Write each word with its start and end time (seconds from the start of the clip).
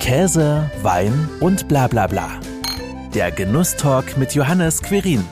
Käse, 0.00 0.68
Wein 0.82 1.28
und 1.40 1.68
bla 1.68 1.86
bla 1.86 2.06
bla. 2.06 2.30
Der 3.14 3.30
Genusstalk 3.30 4.16
mit 4.16 4.34
Johannes 4.34 4.82
Querin. 4.82 5.22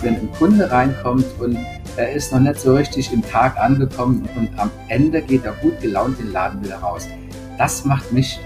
Wenn 0.00 0.14
ein 0.14 0.32
Kunde 0.38 0.70
reinkommt 0.70 1.26
und 1.40 1.58
er 1.96 2.12
ist 2.12 2.32
noch 2.32 2.38
nicht 2.38 2.60
so 2.60 2.76
richtig 2.76 3.12
im 3.12 3.22
Tag 3.28 3.58
angekommen 3.58 4.28
und 4.36 4.56
am 4.56 4.70
Ende 4.86 5.20
geht 5.20 5.44
er 5.44 5.52
gut 5.52 5.80
gelaunt 5.80 6.20
den 6.20 6.32
Laden 6.32 6.64
wieder 6.64 6.76
raus. 6.76 7.08
Das 7.58 7.84
macht 7.84 8.12
mich 8.12 8.38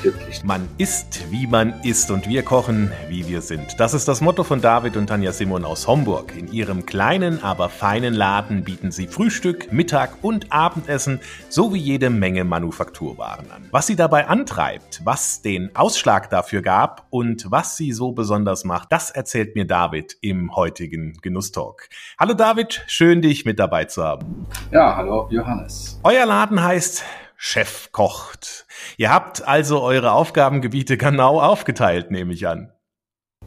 glücklich. 0.00 0.42
Man 0.44 0.68
isst, 0.78 1.30
wie 1.30 1.46
man 1.46 1.74
isst 1.82 2.10
und 2.10 2.28
wir 2.28 2.42
kochen, 2.42 2.92
wie 3.08 3.28
wir 3.28 3.42
sind. 3.42 3.78
Das 3.78 3.94
ist 3.94 4.08
das 4.08 4.20
Motto 4.20 4.44
von 4.44 4.60
David 4.60 4.96
und 4.96 5.06
Tanja 5.06 5.32
Simon 5.32 5.64
aus 5.64 5.86
Homburg. 5.86 6.34
In 6.36 6.52
ihrem 6.52 6.86
kleinen, 6.86 7.42
aber 7.42 7.68
feinen 7.68 8.14
Laden 8.14 8.64
bieten 8.64 8.90
sie 8.90 9.06
Frühstück, 9.06 9.72
Mittag 9.72 10.18
und 10.22 10.52
Abendessen 10.52 11.20
sowie 11.48 11.78
jede 11.78 12.10
Menge 12.10 12.44
Manufakturwaren 12.44 13.50
an. 13.50 13.66
Was 13.70 13.86
sie 13.86 13.96
dabei 13.96 14.26
antreibt, 14.28 15.02
was 15.04 15.42
den 15.42 15.74
Ausschlag 15.76 16.30
dafür 16.30 16.62
gab 16.62 17.06
und 17.10 17.50
was 17.50 17.76
sie 17.76 17.92
so 17.92 18.12
besonders 18.12 18.64
macht, 18.64 18.92
das 18.92 19.10
erzählt 19.10 19.54
mir 19.54 19.66
David 19.66 20.16
im 20.20 20.56
heutigen 20.56 21.18
Genusstalk. 21.22 21.88
Hallo 22.18 22.34
David, 22.34 22.82
schön 22.86 23.22
dich 23.22 23.44
mit 23.44 23.58
dabei 23.58 23.84
zu 23.84 24.02
haben. 24.02 24.46
Ja, 24.72 24.96
hallo 24.96 25.28
Johannes. 25.30 26.00
Euer 26.02 26.26
Laden 26.26 26.62
heißt 26.62 27.04
Chef 27.42 27.90
kocht. 27.90 28.66
Ihr 28.98 29.10
habt 29.10 29.48
also 29.48 29.80
eure 29.80 30.12
Aufgabengebiete 30.12 30.98
genau 30.98 31.40
aufgeteilt, 31.40 32.10
nehme 32.10 32.34
ich 32.34 32.46
an. 32.46 32.70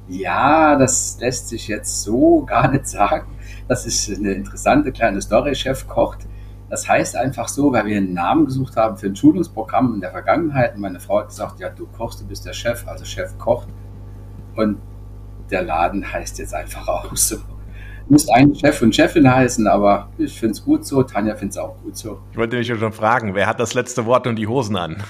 Ja, 0.08 0.76
das 0.78 1.20
lässt 1.20 1.50
sich 1.50 1.68
jetzt 1.68 2.02
so 2.02 2.44
gar 2.48 2.72
nicht 2.72 2.88
sagen. 2.88 3.38
Das 3.68 3.86
ist 3.86 4.10
eine 4.10 4.32
interessante 4.32 4.92
kleine 4.92 5.22
Story. 5.22 5.54
Chef 5.54 5.88
kocht. 5.88 6.22
Das 6.72 6.90
heißt 6.90 7.16
einfach 7.16 7.48
so, 7.48 7.72
weil 7.72 7.86
wir 7.86 7.98
einen 7.98 8.14
Namen 8.14 8.48
gesucht 8.48 8.78
haben 8.78 8.98
für 8.98 9.06
ein 9.06 9.16
Schulungsprogramm 9.16 9.94
in 9.94 10.02
der 10.02 10.10
Vergangenheit. 10.10 10.74
Und 10.74 10.82
meine 10.82 11.00
Frau 11.00 11.20
hat 11.20 11.28
gesagt, 11.28 11.60
ja, 11.60 11.70
du 11.70 11.86
kochst, 11.86 12.20
du 12.20 12.26
bist 12.26 12.48
der 12.48 12.54
Chef, 12.54 12.88
also 12.88 13.06
Chef 13.06 13.38
kocht. 13.38 13.68
Und 14.56 14.80
der 15.52 15.62
Laden 15.62 16.12
heißt 16.12 16.40
jetzt 16.40 16.56
einfach 16.56 16.88
auch 16.88 17.16
so. 17.16 17.38
Muss 18.10 18.30
eigentlich 18.30 18.60
Chef 18.60 18.82
und 18.82 18.96
Chefin 18.96 19.32
heißen, 19.32 19.68
aber 19.68 20.10
ich 20.18 20.38
finde 20.38 20.54
es 20.54 20.64
gut 20.64 20.86
so. 20.86 21.04
Tanja 21.04 21.36
findet 21.36 21.52
es 21.52 21.58
auch 21.58 21.76
gut 21.82 21.98
so. 21.98 22.20
Ich 22.32 22.38
wollte 22.38 22.58
mich 22.58 22.68
schon 22.68 22.92
fragen, 22.92 23.34
wer 23.34 23.48
hat 23.48 23.60
das 23.60 23.74
letzte 23.74 24.06
Wort 24.06 24.28
und 24.28 24.36
die 24.36 24.48
Hosen 24.48 24.76
an? 24.76 25.02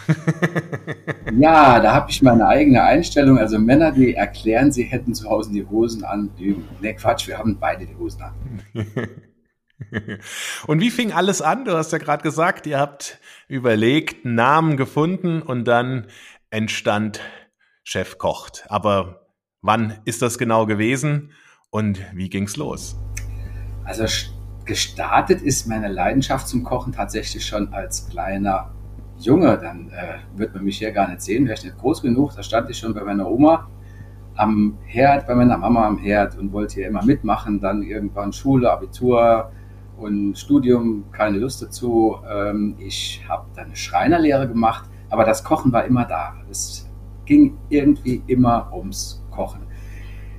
ja, 1.37 1.79
da 1.79 1.93
habe 1.93 2.11
ich 2.11 2.21
meine 2.21 2.47
eigene 2.47 2.83
Einstellung. 2.83 3.39
Also 3.39 3.57
Männer, 3.57 3.91
die 3.91 4.13
erklären, 4.13 4.71
sie 4.71 4.83
hätten 4.83 5.13
zu 5.13 5.29
Hause 5.29 5.51
die 5.51 5.65
Hosen 5.65 6.03
an, 6.03 6.29
lügen. 6.37 6.67
Ne, 6.81 6.93
Quatsch, 6.93 7.27
wir 7.27 7.37
haben 7.37 7.57
beide 7.59 7.85
die 7.85 7.95
Hosen 7.95 8.21
an. 8.21 8.33
Und 10.67 10.79
wie 10.79 10.91
fing 10.91 11.11
alles 11.11 11.41
an? 11.41 11.65
Du 11.65 11.73
hast 11.73 11.91
ja 11.91 11.97
gerade 11.97 12.23
gesagt, 12.23 12.67
ihr 12.67 12.79
habt 12.79 13.19
überlegt, 13.47 14.25
einen 14.25 14.35
Namen 14.35 14.77
gefunden 14.77 15.41
und 15.41 15.65
dann 15.65 16.07
entstand 16.49 17.19
Chef 17.83 18.17
kocht. 18.17 18.65
Aber 18.69 19.27
wann 19.61 19.99
ist 20.05 20.21
das 20.21 20.37
genau 20.37 20.65
gewesen? 20.65 21.31
Und 21.73 21.99
wie 22.13 22.29
ging's 22.29 22.55
los? 22.55 22.95
Also 23.83 24.05
gestartet 24.63 25.41
ist 25.41 25.67
meine 25.67 25.87
Leidenschaft 25.87 26.47
zum 26.47 26.63
Kochen 26.63 26.93
tatsächlich 26.93 27.43
schon 27.43 27.73
als 27.73 28.07
kleiner 28.07 28.69
Junge. 29.17 29.57
Dann 29.57 29.89
äh, 29.89 30.19
wird 30.37 30.53
man 30.53 30.65
mich 30.65 30.77
hier 30.77 30.91
gar 30.91 31.09
nicht 31.09 31.23
sehen, 31.23 31.45
wäre 31.45 31.55
ich 31.57 31.63
nicht 31.63 31.79
groß 31.79 32.03
genug. 32.03 32.35
Da 32.35 32.43
stand 32.43 32.69
ich 32.69 32.77
schon 32.77 32.93
bei 32.93 33.03
meiner 33.03 33.27
Oma 33.27 33.67
am 34.35 34.77
Herd, 34.85 35.25
bei 35.25 35.33
meiner 35.33 35.57
Mama 35.57 35.87
am 35.87 35.97
Herd 35.97 36.37
und 36.37 36.53
wollte 36.53 36.75
hier 36.75 36.87
immer 36.87 37.03
mitmachen. 37.03 37.59
Dann 37.59 37.81
irgendwann 37.81 38.31
Schule, 38.31 38.71
Abitur 38.71 39.51
und 39.97 40.37
Studium, 40.37 41.05
keine 41.11 41.39
Lust 41.39 41.63
dazu. 41.63 42.17
Ähm, 42.31 42.75
ich 42.77 43.25
habe 43.27 43.47
dann 43.55 43.65
eine 43.65 43.75
Schreinerlehre 43.75 44.47
gemacht, 44.47 44.87
aber 45.09 45.25
das 45.25 45.43
Kochen 45.43 45.73
war 45.73 45.85
immer 45.85 46.05
da. 46.05 46.35
Es 46.51 46.87
ging 47.25 47.57
irgendwie 47.69 48.21
immer 48.27 48.71
ums 48.71 49.25
Kochen. 49.31 49.72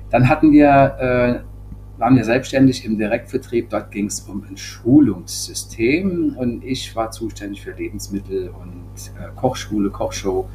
Dann 0.09 0.29
hatten 0.29 0.51
wir, 0.51 0.65
äh, 0.67 1.99
waren 1.99 2.15
wir 2.15 2.23
selbstständig 2.23 2.85
im 2.85 2.97
Direktvertrieb. 2.97 3.69
Dort 3.69 3.91
ging 3.91 4.07
es 4.07 4.21
um 4.21 4.43
ein 4.49 4.57
Schulungssystem 4.57 6.35
und 6.37 6.63
ich 6.63 6.95
war 6.95 7.11
zuständig 7.11 7.61
für 7.61 7.71
Lebensmittel 7.71 8.49
und 8.49 9.11
äh, 9.17 9.29
Kochschule, 9.35 9.89
Kochshow. 9.89 10.47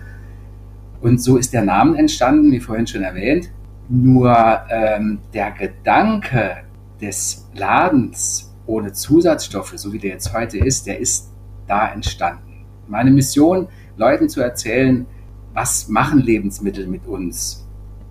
Und 1.00 1.20
so 1.20 1.36
ist 1.36 1.52
der 1.52 1.62
Name 1.62 1.96
entstanden, 1.98 2.52
wie 2.52 2.60
vorhin 2.60 2.86
schon 2.86 3.02
erwähnt. 3.02 3.50
Nur 3.88 4.36
ähm, 4.70 5.18
der 5.32 5.50
Gedanke 5.52 6.58
des 7.00 7.48
Ladens 7.54 8.54
ohne 8.66 8.92
Zusatzstoffe, 8.92 9.72
so 9.76 9.92
wie 9.92 9.98
der 9.98 10.12
jetzt 10.12 10.32
heute 10.32 10.58
ist, 10.58 10.86
der 10.86 11.00
ist 11.00 11.32
da 11.66 11.92
entstanden. 11.92 12.66
Meine 12.86 13.10
Mission, 13.10 13.68
Leuten 13.96 14.28
zu 14.28 14.40
erzählen, 14.40 15.06
was 15.54 15.88
machen 15.88 16.20
Lebensmittel 16.20 16.86
mit 16.86 17.06
uns? 17.06 17.66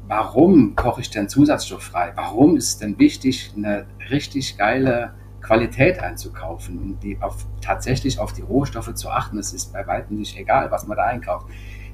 Warum 0.09 0.75
koche 0.75 1.01
ich 1.01 1.11
denn 1.11 1.29
zusatzstofffrei? 1.29 2.13
Warum 2.15 2.57
ist 2.57 2.67
es 2.67 2.77
denn 2.79 2.97
wichtig, 2.97 3.53
eine 3.55 3.85
richtig 4.09 4.57
geile 4.57 5.13
Qualität 5.39 5.99
einzukaufen 5.99 6.79
und 6.79 7.03
die 7.03 7.21
auf, 7.21 7.45
tatsächlich 7.61 8.19
auf 8.19 8.33
die 8.33 8.41
Rohstoffe 8.41 8.93
zu 8.95 9.09
achten? 9.09 9.37
Es 9.37 9.53
ist 9.53 9.71
bei 9.71 9.85
weitem 9.85 10.17
nicht 10.17 10.37
egal, 10.37 10.71
was 10.71 10.87
man 10.87 10.97
da 10.97 11.03
einkauft. 11.03 11.47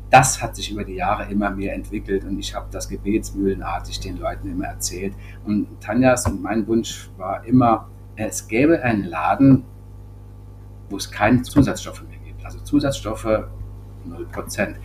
Das 0.10 0.42
hat 0.42 0.56
sich 0.56 0.72
über 0.72 0.86
die 0.86 0.94
Jahre 0.94 1.30
immer 1.30 1.50
mehr 1.50 1.74
entwickelt 1.74 2.24
und 2.24 2.40
ich 2.40 2.56
habe 2.56 2.68
das 2.72 2.88
gebetsmühlenartig 2.88 4.00
den 4.00 4.18
Leuten 4.18 4.50
immer 4.50 4.68
erzählt. 4.68 5.14
Und 5.44 5.68
Tanjas 5.82 6.26
und 6.26 6.42
mein 6.42 6.66
Wunsch 6.68 7.10
war 7.18 7.44
immer, 7.46 7.90
es 8.16 8.48
gäbe 8.48 8.82
einen 8.82 9.04
Laden, 9.04 9.66
wo 10.90 10.96
es 10.96 11.12
keine 11.12 11.42
Zusatzstoffe 11.42 12.04
mehr 12.08 12.20
gibt. 12.20 12.46
Also 12.46 12.60
Zusatzstoffe 12.60 13.26
0% 14.08 14.76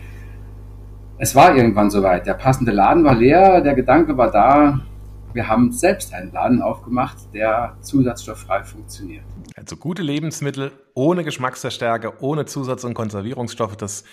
es 1.21 1.35
war 1.35 1.55
irgendwann 1.55 1.91
soweit. 1.91 2.25
Der 2.25 2.33
passende 2.33 2.71
Laden 2.71 3.03
war 3.03 3.13
leer, 3.13 3.61
der 3.61 3.75
Gedanke 3.75 4.17
war 4.17 4.31
da. 4.31 4.81
Wir 5.33 5.47
haben 5.47 5.71
selbst 5.71 6.15
einen 6.15 6.31
Laden 6.31 6.63
aufgemacht, 6.63 7.15
der 7.31 7.77
zusatzstofffrei 7.81 8.63
funktioniert. 8.63 9.23
Also 9.55 9.75
gute 9.75 10.01
Lebensmittel 10.01 10.71
ohne 10.95 11.23
Geschmacksverstärker, 11.23 12.23
ohne 12.23 12.45
Zusatz- 12.45 12.83
und 12.85 12.95
Konservierungsstoffe, 12.95 13.77
das 13.77 14.03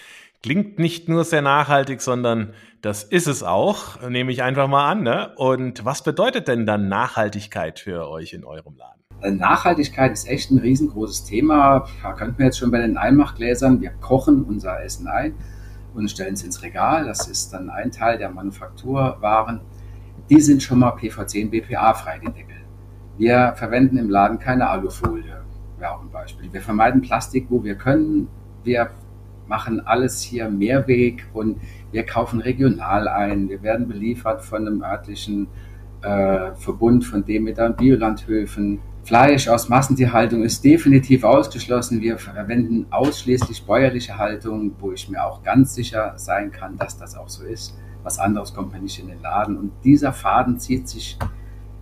klingt 0.43 0.79
nicht 0.79 1.09
nur 1.09 1.25
sehr 1.25 1.41
nachhaltig, 1.41 2.03
sondern 2.03 2.53
das 2.83 3.05
ist 3.05 3.27
es 3.27 3.43
auch, 3.43 4.07
nehme 4.07 4.31
ich 4.31 4.43
einfach 4.43 4.69
mal 4.69 4.91
an. 4.91 5.03
Ne? 5.03 5.33
Und 5.37 5.87
was 5.87 6.05
bedeutet 6.05 6.47
denn 6.47 6.67
dann 6.67 6.89
Nachhaltigkeit 6.89 7.81
für 7.81 8.07
euch 8.11 8.35
in 8.35 8.45
eurem 8.45 8.77
Laden? 8.77 9.01
Äh, 9.23 9.31
Nachhaltigkeit 9.31 10.13
ist 10.13 10.29
echt 10.29 10.51
ein 10.51 10.59
riesengroßes 10.59 11.25
Thema. 11.25 11.87
Da 12.03 12.13
könnten 12.13 12.39
wir 12.39 12.45
jetzt 12.45 12.59
schon 12.59 12.71
bei 12.71 12.83
den 12.83 12.99
Einmachgläsern, 12.99 13.81
wir 13.81 13.93
kochen 13.93 14.45
unser 14.45 14.85
Essen 14.85 15.09
ein 15.09 15.35
und 15.99 16.11
stellen 16.11 16.35
es 16.35 16.43
ins 16.43 16.63
Regal. 16.63 17.07
Das 17.07 17.27
ist 17.27 17.53
dann 17.53 17.71
ein 17.71 17.91
Teil 17.91 18.19
der 18.19 18.31
Manufakturwaren. 18.31 19.61
Die 20.31 20.41
sind 20.41 20.63
schon 20.63 20.79
mal 20.81 20.93
PVC 20.93 21.45
und 21.45 21.51
BPA 21.51 21.95
frei, 21.95 22.21
die 22.21 22.33
Deckel. 22.33 22.57
Wir 23.17 23.55
verwenden 23.57 23.99
im 23.99 24.09
Laden 24.09 24.39
keine 24.39 24.69
Alufolie, 24.69 25.43
wäre 25.79 25.93
auch 25.93 26.03
ein 26.03 26.11
Beispiel. 26.11 26.53
Wir 26.53 26.61
vermeiden 26.61 27.01
Plastik, 27.01 27.47
wo 27.49 27.65
wir 27.65 27.75
können. 27.75 28.29
Wir 28.63 28.91
machen 29.49 29.81
alles 29.87 30.21
hier 30.21 30.49
Mehrweg 30.49 31.27
und 31.33 31.59
wir 31.91 32.05
kaufen 32.05 32.41
regional 32.41 33.09
ein. 33.09 33.49
Wir 33.49 33.63
werden 33.63 33.89
beliefert 33.89 34.43
von 34.43 34.67
einem 34.67 34.83
örtlichen 34.83 35.49
äh, 36.03 36.53
Verbund 36.55 37.05
von 37.05 37.25
Demeter 37.25 37.67
und 37.67 37.79
Biolandhöfen. 37.79 38.79
Fleisch 39.09 39.49
aus 39.49 39.71
Massentierhaltung 39.71 40.43
ist 40.43 40.63
definitiv 40.63 41.25
ausgeschlossen. 41.25 42.03
Wir 42.03 42.19
verwenden 42.19 42.85
ausschließlich 42.91 43.65
bäuerliche 43.65 44.19
Haltung, 44.19 44.75
wo 44.81 44.93
ich 44.93 45.09
mir 45.09 45.25
auch 45.25 45.43
ganz 45.43 45.75
sicher 45.75 46.13
sein 46.19 46.53
kann, 46.53 46.77
dass 46.77 46.99
das 46.99 47.17
auch 47.17 47.31
so 47.31 47.43
ist. 47.43 47.75
Was 48.03 48.19
anderes 48.19 48.53
kommt 48.53 48.71
mir 48.71 48.81
nicht 48.81 48.99
in 48.99 49.09
den 49.09 49.23
Laden. 49.23 49.57
Und 49.57 49.73
dieser 49.83 50.13
Faden 50.13 50.59
zieht 50.59 50.91
sich 50.91 51.17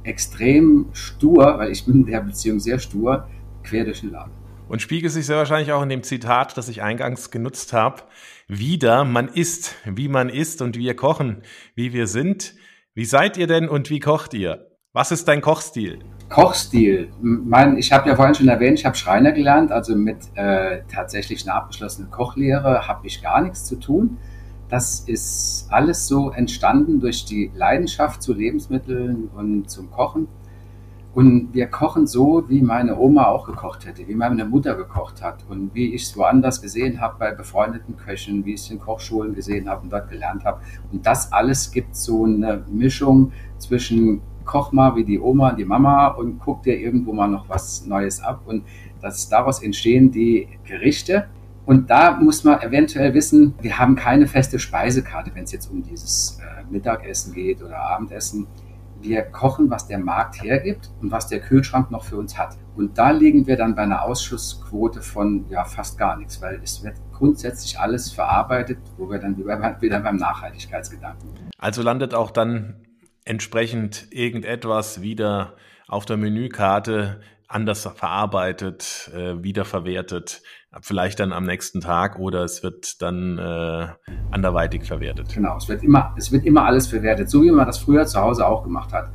extrem 0.05 0.87
stur, 0.93 1.59
weil 1.59 1.73
ich 1.73 1.85
bin 1.85 2.03
in 2.03 2.07
der 2.07 2.21
Beziehung 2.21 2.61
sehr 2.61 2.79
stur, 2.79 3.29
quer 3.65 3.85
durch 3.85 4.03
den 4.03 4.13
Laden. 4.13 4.31
Und 4.69 4.81
spiegelt 4.81 5.13
sich 5.13 5.27
sehr 5.27 5.39
wahrscheinlich 5.39 5.73
auch 5.73 5.83
in 5.83 5.89
dem 5.89 6.05
Zitat, 6.05 6.57
das 6.57 6.69
ich 6.69 6.81
eingangs 6.81 7.33
genutzt 7.33 7.73
habe, 7.73 8.03
wieder, 8.47 9.05
man 9.05 9.27
isst, 9.27 9.75
wie 9.84 10.07
man 10.07 10.29
isst 10.29 10.63
und 10.63 10.77
wir 10.77 10.95
kochen, 10.95 11.43
wie 11.75 11.93
wir 11.93 12.07
sind. 12.07 12.55
Wie 12.95 13.05
seid 13.05 13.37
ihr 13.37 13.49
denn 13.49 13.69
und 13.69 13.91
wie 13.91 13.99
kocht 13.99 14.33
ihr? 14.33 14.66
Was 14.97 15.10
ist 15.10 15.28
dein 15.28 15.43
Kochstil? 15.43 15.98
Kochstil. 16.31 17.10
Mein, 17.21 17.77
ich 17.77 17.93
habe 17.93 18.09
ja 18.09 18.16
vorhin 18.16 18.34
schon 18.34 18.48
erwähnt, 18.48 18.78
ich 18.78 18.87
habe 18.87 18.97
Schreiner 18.97 19.33
gelernt, 19.33 19.71
also 19.71 19.95
mit 19.95 20.16
äh, 20.37 20.84
tatsächlich 20.91 21.47
einer 21.47 21.54
abgeschlossenen 21.54 22.10
Kochlehre 22.10 22.89
habe 22.89 23.07
ich 23.07 23.22
gar 23.22 23.43
nichts 23.43 23.66
zu 23.66 23.77
tun. 23.77 24.16
Das 24.71 25.01
ist 25.01 25.66
alles 25.69 26.07
so 26.07 26.31
entstanden 26.31 26.98
durch 26.98 27.27
die 27.27 27.51
Leidenschaft 27.54 28.22
zu 28.22 28.33
Lebensmitteln 28.33 29.28
und 29.37 29.69
zum 29.69 29.91
Kochen. 29.91 30.28
Und 31.15 31.53
wir 31.53 31.66
kochen 31.66 32.07
so, 32.07 32.45
wie 32.48 32.63
meine 32.63 32.98
Oma 32.98 33.27
auch 33.27 33.45
gekocht 33.45 33.84
hätte, 33.84 34.09
wie 34.09 34.15
meine 34.15 34.47
Mutter 34.47 34.77
gekocht 34.77 35.22
hat 35.22 35.45
und 35.51 35.75
wie 35.75 35.95
ich 35.95 36.04
es 36.04 36.16
woanders 36.16 36.63
gesehen 36.63 37.03
habe 37.03 37.16
bei 37.19 37.33
befreundeten 37.33 37.98
Köchen, 37.98 38.47
wie 38.47 38.54
ich 38.54 38.63
es 38.63 38.71
in 38.71 38.81
Kochschulen 38.81 39.34
gesehen 39.34 39.69
habe 39.69 39.83
und 39.83 39.93
dort 39.93 40.09
gelernt 40.09 40.47
habe. 40.47 40.63
Und 40.91 41.04
das 41.04 41.34
alles 41.34 41.71
gibt 41.71 41.97
so 41.97 42.25
eine 42.25 42.65
Mischung 42.71 43.33
zwischen 43.59 44.22
koch 44.47 44.72
mal 44.72 44.97
wie 44.97 45.04
die 45.04 45.21
Oma, 45.21 45.53
die 45.53 45.65
Mama 45.65 46.09
und 46.09 46.39
guck 46.39 46.63
dir 46.63 46.78
irgendwo 46.78 47.13
mal 47.13 47.28
noch 47.28 47.48
was 47.48 47.84
Neues 47.84 48.22
ab. 48.22 48.43
Und 48.47 48.65
das, 49.03 49.28
daraus 49.28 49.63
entstehen 49.63 50.10
die 50.10 50.48
Gerichte, 50.65 51.27
Und 51.66 51.91
da 51.91 52.13
muss 52.13 52.45
man 52.45 52.60
eventuell 52.63 53.13
wissen, 53.13 53.54
wir 53.60 53.77
haben 53.77 53.97
keine 53.97 54.28
feste 54.28 54.60
Speisekarte, 54.60 55.33
wenn 55.34 55.45
es 55.45 55.53
jetzt 55.53 55.69
um 55.69 55.83
dieses 55.83 56.39
äh, 56.41 56.63
Mittagessen 56.72 57.34
geht 57.34 57.60
oder 57.60 57.77
Abendessen. 57.77 58.47
Wir 59.03 59.22
kochen, 59.22 59.69
was 59.69 59.89
der 59.89 59.98
Markt 59.98 60.43
hergibt 60.43 60.91
und 61.03 61.10
was 61.10 61.27
der 61.27 61.41
Kühlschrank 61.41 61.91
noch 61.91 62.04
für 62.04 62.16
uns 62.16 62.39
hat. 62.39 62.57
Und 62.77 62.97
da 62.98 63.10
liegen 63.10 63.47
wir 63.47 63.57
dann 63.57 63.75
bei 63.75 63.83
einer 63.83 64.03
Ausschussquote 64.03 65.03
von 65.03 65.45
ja, 65.51 65.65
fast 65.65 65.98
gar 65.98 66.16
nichts, 66.16 66.41
weil 66.41 66.60
es 66.63 66.84
wird 66.84 66.97
grundsätzlich 67.13 67.78
alles 67.78 68.13
verarbeitet, 68.13 68.78
wo 68.97 69.10
wir 69.10 69.19
dann 69.19 69.37
wieder 69.37 70.01
beim 70.01 70.16
Nachhaltigkeitsgedanken. 70.16 71.31
Also 71.59 71.83
landet 71.83 72.15
auch 72.15 72.31
dann 72.31 72.85
entsprechend 73.27 74.07
irgendetwas 74.11 75.03
wieder 75.03 75.57
auf 75.89 76.07
der 76.07 76.17
Menükarte 76.17 77.21
anders 77.49 77.83
verarbeitet, 77.83 79.11
äh, 79.15 79.43
wiederverwertet, 79.43 80.43
vielleicht 80.81 81.21
dann 81.21 81.33
am 81.33 81.45
nächsten 81.45 81.81
Tag 81.81 82.19
oder 82.19 82.43
es 82.43 82.63
wird 82.63 83.03
dann 83.03 83.39
äh, 83.39 83.89
anderweitig 84.31 84.84
verwertet. 84.84 85.33
Genau, 85.34 85.57
es 85.57 85.69
wird 85.69 85.83
immer, 85.83 86.15
es 86.17 86.33
wird 86.33 86.45
immer 86.45 86.65
alles 86.65 86.87
verwertet, 86.89 87.31
so 87.31 87.43
wie 87.43 87.51
man 87.51 87.67
das 87.67 87.78
früher 87.78 88.07
zu 88.07 88.21
Hause 88.21 88.47
auch 88.47 88.65
gemacht 88.65 88.93
hat. 88.93 89.11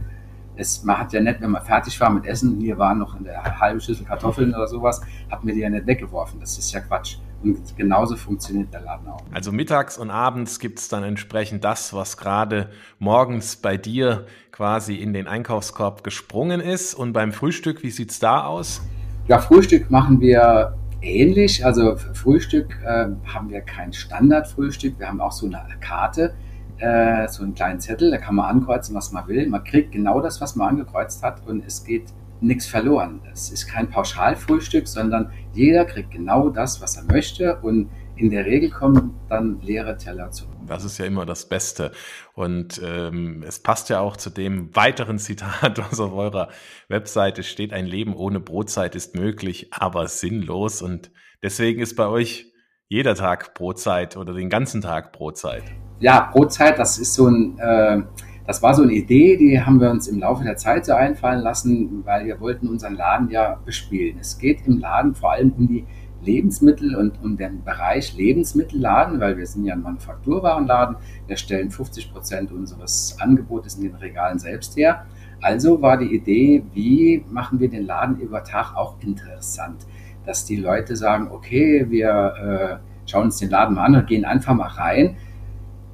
Es, 0.56 0.84
man 0.84 0.98
hat 0.98 1.14
ja 1.14 1.22
nicht, 1.22 1.42
wenn 1.42 1.52
man 1.52 1.64
fertig 1.64 2.00
war 2.00 2.10
mit 2.10 2.26
Essen, 2.26 2.60
hier 2.60 2.78
waren 2.78 3.00
noch 3.00 3.16
eine 3.16 3.60
halbe 3.60 3.82
Schüssel 3.82 4.06
Kartoffeln 4.06 4.54
oder 4.54 4.68
sowas, 4.68 5.02
hat 5.30 5.44
mir 5.44 5.54
die 5.54 5.62
ja 5.62 5.70
nicht 5.70 5.88
weggeworfen. 5.88 6.40
Das 6.40 6.58
ist 6.58 6.72
ja 6.72 6.82
Quatsch. 6.82 7.18
Und 7.44 7.76
genauso 7.76 8.16
funktioniert 8.16 8.74
der 8.74 8.82
Laden 8.82 9.08
auch. 9.08 9.22
Also 9.32 9.52
mittags 9.52 9.98
und 9.98 10.10
abends 10.10 10.60
gibt 10.60 10.80
es 10.80 10.90
dann 10.90 11.04
entsprechend 11.04 11.64
das, 11.64 11.94
was 11.94 12.18
gerade 12.18 12.70
morgens 13.00 13.56
bei 13.56 13.78
dir 13.78 14.26
quasi 14.52 14.96
in 14.96 15.14
den 15.14 15.28
Einkaufskorb 15.28 16.04
gesprungen 16.04 16.62
ist. 16.62 16.94
Und 16.94 17.14
beim 17.14 17.32
Frühstück, 17.32 17.84
wie 17.84 17.90
sieht 17.90 18.12
es 18.12 18.20
da 18.20 18.46
aus? 18.46 18.82
Ja, 19.28 19.40
Frühstück 19.40 19.90
machen 19.90 20.20
wir 20.20 20.76
ähnlich. 21.02 21.66
Also 21.66 21.96
Frühstück 22.14 22.78
äh, 22.84 23.08
haben 23.26 23.50
wir 23.50 23.62
kein 23.62 23.94
Standardfrühstück. 23.94 25.00
Wir 25.00 25.08
haben 25.08 25.22
auch 25.22 25.32
so 25.32 25.48
eine 25.48 25.64
Karte, 25.80 26.34
äh, 26.78 27.28
so 27.28 27.44
einen 27.44 27.56
kleinen 27.56 27.80
Zettel, 27.80 28.12
da 28.12 28.18
kann 28.18 28.36
man 28.36 28.46
ankreuzen, 28.46 28.96
was 28.96 29.12
man 29.12 29.28
will. 29.28 29.48
Man 29.48 29.64
kriegt 29.64 29.92
genau 29.92 30.22
das, 30.22 30.42
was 30.42 30.56
man 30.56 30.70
angekreuzt 30.70 31.24
hat 31.24 31.46
und 31.48 31.66
es 31.66 31.84
geht 31.84 32.06
nichts 32.42 32.66
verloren. 32.66 33.22
Es 33.32 33.52
ist 33.52 33.68
kein 33.68 33.90
Pauschalfrühstück, 33.90 34.88
sondern 34.88 35.32
jeder 35.54 35.86
kriegt 35.86 36.12
genau 36.12 36.50
das, 36.50 36.82
was 36.82 36.98
er 36.98 37.04
möchte 37.04 37.58
und 37.62 37.90
in 38.16 38.30
der 38.30 38.46
Regel 38.46 38.70
kommen 38.70 39.16
dann 39.30 39.60
leere 39.62 39.98
Teller 39.98 40.30
zurück. 40.32 40.56
Das 40.68 40.84
ist 40.84 40.98
ja 40.98 41.06
immer 41.06 41.26
das 41.26 41.50
Beste. 41.50 41.92
Und 42.34 42.80
ähm, 42.84 43.44
es 43.48 43.60
passt 43.60 43.90
ja 43.90 44.00
auch 44.00 44.16
zu 44.16 44.30
dem 44.30 44.76
weiteren 44.76 45.18
Zitat, 45.18 45.78
was 45.92 46.00
auf 46.00 46.14
eurer 46.14 46.50
Webseite 46.88 47.44
steht, 47.44 47.74
ein 47.74 47.86
Leben 47.86 48.16
ohne 48.16 48.40
Brotzeit 48.40 48.96
ist 48.96 49.16
möglich, 49.16 49.70
aber 49.72 50.08
sinnlos. 50.08 50.82
Und 50.82 51.12
deswegen 51.42 51.82
ist 51.82 51.96
bei 51.96 52.08
euch 52.08 52.52
jeder 52.88 53.16
Tag 53.16 53.54
Brotzeit 53.56 54.18
oder 54.18 54.34
den 54.34 54.50
ganzen 54.50 54.82
Tag 54.82 55.14
Brotzeit. 55.14 55.64
Ja, 56.00 56.30
Brotzeit, 56.32 56.78
das 56.78 56.98
ist 56.98 57.14
so 57.14 57.28
ein... 57.28 57.58
Äh, 57.60 58.04
das 58.46 58.62
war 58.62 58.74
so 58.74 58.84
eine 58.84 58.94
Idee, 58.94 59.38
die 59.38 59.62
haben 59.62 59.80
wir 59.80 59.92
uns 59.92 60.08
im 60.08 60.20
Laufe 60.20 60.44
der 60.44 60.58
Zeit 60.58 60.86
so 60.86 60.94
einfallen 60.94 61.42
lassen, 61.42 62.04
weil 62.06 62.26
wir 62.26 62.40
wollten 62.40 62.68
unseren 62.68 62.96
Laden 62.96 63.30
ja 63.30 63.60
bespielen. 63.66 64.18
Es 64.20 64.38
geht 64.38 64.66
im 64.66 64.80
Laden 64.80 65.14
vor 65.14 65.32
allem 65.32 65.52
um 65.52 65.68
die 65.68 65.86
Lebensmittel 66.24 66.96
und 66.96 67.22
um 67.24 67.38
den 67.38 67.64
Bereich 67.64 68.16
Lebensmittelladen, 68.16 69.20
weil 69.20 69.38
wir 69.38 69.46
sind 69.46 69.66
ja 69.66 69.74
ein 69.74 69.82
Manufakturwarenladen. 69.82 70.98
Wir 71.28 71.38
stellen 71.38 71.72
50 71.72 72.12
Prozent 72.12 72.52
unseres 72.52 73.18
Angebotes 73.20 73.76
in 73.76 73.84
den 73.84 73.96
Regalen 73.96 74.40
selbst 74.40 74.78
her. 74.78 75.06
Also 75.42 75.82
war 75.82 75.98
die 75.98 76.16
Idee, 76.16 76.64
wie 76.74 77.26
machen 77.30 77.60
wir 77.60 77.70
den 77.70 77.86
Laden 77.86 78.20
über 78.20 78.44
Tag 78.44 78.76
auch 78.76 78.96
interessant, 79.02 79.88
dass 80.26 80.46
die 80.46 80.58
Leute 80.58 80.96
sagen, 80.96 81.30
okay, 81.32 81.88
wir 81.90 82.80
äh, 82.80 83.10
schauen 83.10 83.26
uns 83.26 83.38
den 83.38 83.50
Laden 83.50 83.76
mal 83.76 83.86
an 83.86 83.96
und 83.96 84.08
gehen 84.08 84.26
einfach 84.26 84.54
mal 84.54 84.68
rein 84.68 85.18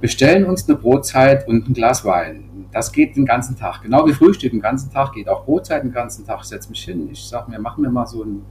bestellen 0.00 0.44
uns 0.44 0.68
eine 0.68 0.78
Brotzeit 0.78 1.48
und 1.48 1.68
ein 1.68 1.74
Glas 1.74 2.04
Wein. 2.04 2.68
Das 2.72 2.92
geht 2.92 3.16
den 3.16 3.24
ganzen 3.24 3.56
Tag. 3.56 3.82
Genau 3.82 4.06
wie 4.06 4.12
Frühstück 4.12 4.50
den 4.50 4.60
ganzen 4.60 4.92
Tag 4.92 5.12
geht 5.12 5.28
auch 5.28 5.44
Brotzeit 5.44 5.82
den 5.82 5.92
ganzen 5.92 6.26
Tag. 6.26 6.40
Ich 6.42 6.48
setze 6.48 6.70
mich 6.70 6.84
hin, 6.84 7.08
ich 7.10 7.22
sage 7.24 7.50
mir, 7.50 7.58
mach 7.58 7.76
mir 7.78 7.90
mal 7.90 8.06
so 8.06 8.22
ein 8.22 8.42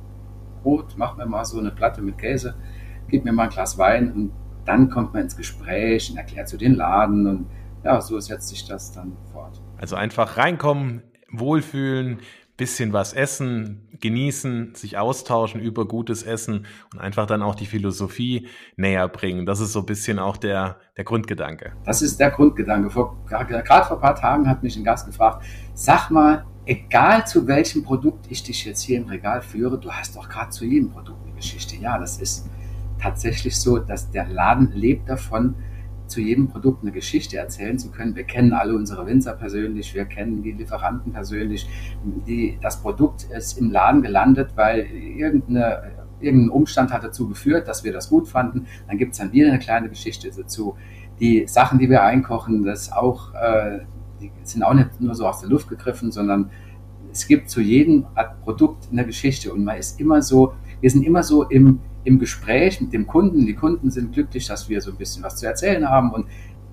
Brot, 0.63 0.95
mach 0.97 1.15
mir 1.15 1.25
mal 1.25 1.45
so 1.45 1.59
eine 1.59 1.71
Platte 1.71 2.01
mit 2.01 2.17
Käse, 2.17 2.55
gib 3.07 3.23
mir 3.23 3.31
mal 3.31 3.43
ein 3.43 3.49
Glas 3.49 3.77
Wein 3.77 4.11
und 4.11 4.31
dann 4.65 4.89
kommt 4.89 5.13
man 5.13 5.23
ins 5.23 5.37
Gespräch 5.37 6.11
und 6.11 6.17
erklärt 6.17 6.49
zu 6.49 6.57
den 6.57 6.75
Laden 6.75 7.27
und 7.27 7.45
ja, 7.83 8.01
so 8.01 8.19
setzt 8.19 8.49
sich 8.49 8.67
das 8.67 8.91
dann 8.91 9.13
fort. 9.31 9.61
Also 9.77 9.95
einfach 9.95 10.37
reinkommen, 10.37 11.03
wohlfühlen, 11.31 12.19
bisschen 12.57 12.91
was 12.91 13.13
essen, 13.13 13.87
genießen, 13.99 14.73
sich 14.75 14.97
austauschen 14.97 15.61
über 15.61 15.87
gutes 15.87 16.23
Essen 16.23 16.65
und 16.91 16.99
einfach 16.99 17.27
dann 17.27 17.43
auch 17.43 17.55
die 17.55 17.67
Philosophie 17.67 18.47
näher 18.75 19.07
bringen. 19.07 19.45
Das 19.45 19.59
ist 19.59 19.73
so 19.73 19.79
ein 19.79 19.85
bisschen 19.85 20.17
auch 20.17 20.37
der, 20.37 20.77
der 20.97 21.03
Grundgedanke. 21.03 21.73
Das 21.85 22.01
ist 22.01 22.19
der 22.19 22.31
Grundgedanke. 22.31 22.89
Gerade 23.27 23.85
vor 23.85 23.97
ein 23.97 24.01
paar 24.01 24.15
Tagen 24.15 24.49
hat 24.49 24.63
mich 24.63 24.75
ein 24.75 24.83
Gast 24.83 25.05
gefragt, 25.05 25.45
sag 25.75 26.09
mal, 26.09 26.45
egal 26.65 27.25
zu 27.27 27.47
welchem 27.47 27.83
Produkt 27.83 28.25
ich 28.29 28.43
dich 28.43 28.65
jetzt 28.65 28.81
hier 28.81 28.97
im 28.97 29.05
Regal 29.05 29.41
führe, 29.41 29.79
du 29.79 29.91
hast 29.91 30.15
doch 30.15 30.27
gerade 30.27 30.49
zu 30.49 30.65
jedem 30.65 30.89
Produkt 30.89 31.23
eine 31.25 31.35
Geschichte. 31.35 31.75
Ja, 31.77 31.97
das 31.99 32.19
ist 32.19 32.49
tatsächlich 32.99 33.55
so, 33.57 33.77
dass 33.77 34.09
der 34.09 34.27
Laden 34.27 34.71
lebt 34.73 35.07
davon, 35.07 35.55
zu 36.07 36.21
jedem 36.21 36.47
Produkt 36.47 36.83
eine 36.83 36.91
Geschichte 36.91 37.37
erzählen 37.37 37.77
zu 37.77 37.91
können. 37.91 38.15
Wir 38.15 38.23
kennen 38.23 38.53
alle 38.53 38.75
unsere 38.75 39.05
Winzer 39.05 39.33
persönlich, 39.33 39.93
wir 39.93 40.05
kennen 40.05 40.41
die 40.41 40.51
Lieferanten 40.51 41.13
persönlich. 41.13 41.67
Die, 42.27 42.57
das 42.61 42.81
Produkt 42.81 43.25
ist 43.25 43.57
im 43.57 43.71
Laden 43.71 44.01
gelandet, 44.01 44.51
weil 44.55 44.79
irgendeine, 44.79 45.91
irgendein 46.19 46.49
Umstand 46.49 46.91
hat 46.91 47.03
dazu 47.03 47.27
geführt, 47.27 47.67
dass 47.67 47.83
wir 47.83 47.93
das 47.93 48.09
gut 48.09 48.27
fanden. 48.27 48.67
Dann 48.87 48.97
gibt 48.97 49.13
es 49.13 49.19
dann 49.19 49.31
wieder 49.31 49.49
eine 49.49 49.59
kleine 49.59 49.89
Geschichte 49.89 50.29
dazu. 50.35 50.75
Die 51.19 51.47
Sachen, 51.47 51.79
die 51.79 51.89
wir 51.89 52.03
einkochen, 52.03 52.63
das 52.63 52.91
auch, 52.91 53.33
äh, 53.33 53.79
die 54.21 54.31
sind 54.43 54.63
auch 54.63 54.73
nicht 54.73 55.01
nur 55.01 55.15
so 55.15 55.27
aus 55.27 55.41
der 55.41 55.49
Luft 55.49 55.67
gegriffen, 55.69 56.11
sondern 56.11 56.51
es 57.11 57.27
gibt 57.27 57.49
zu 57.49 57.61
jedem 57.61 58.05
Produkt 58.43 58.89
eine 58.91 59.05
Geschichte 59.05 59.51
und 59.51 59.63
man 59.63 59.77
ist 59.77 59.99
immer 59.99 60.21
so, 60.21 60.53
wir 60.81 60.91
sind 60.91 61.03
immer 61.03 61.23
so 61.23 61.43
im, 61.43 61.79
im 62.07 62.19
Gespräch 62.19 62.79
mit 62.79 62.93
dem 62.93 63.05
Kunden. 63.05 63.45
Die 63.45 63.53
Kunden 63.53 63.91
sind 63.91 64.13
glücklich, 64.13 64.47
dass 64.47 64.69
wir 64.69 64.79
so 64.81 64.91
ein 64.91 64.97
bisschen 64.97 65.23
was 65.23 65.35
zu 65.35 65.45
erzählen 65.45 65.89
haben 65.89 66.11
und 66.13 66.27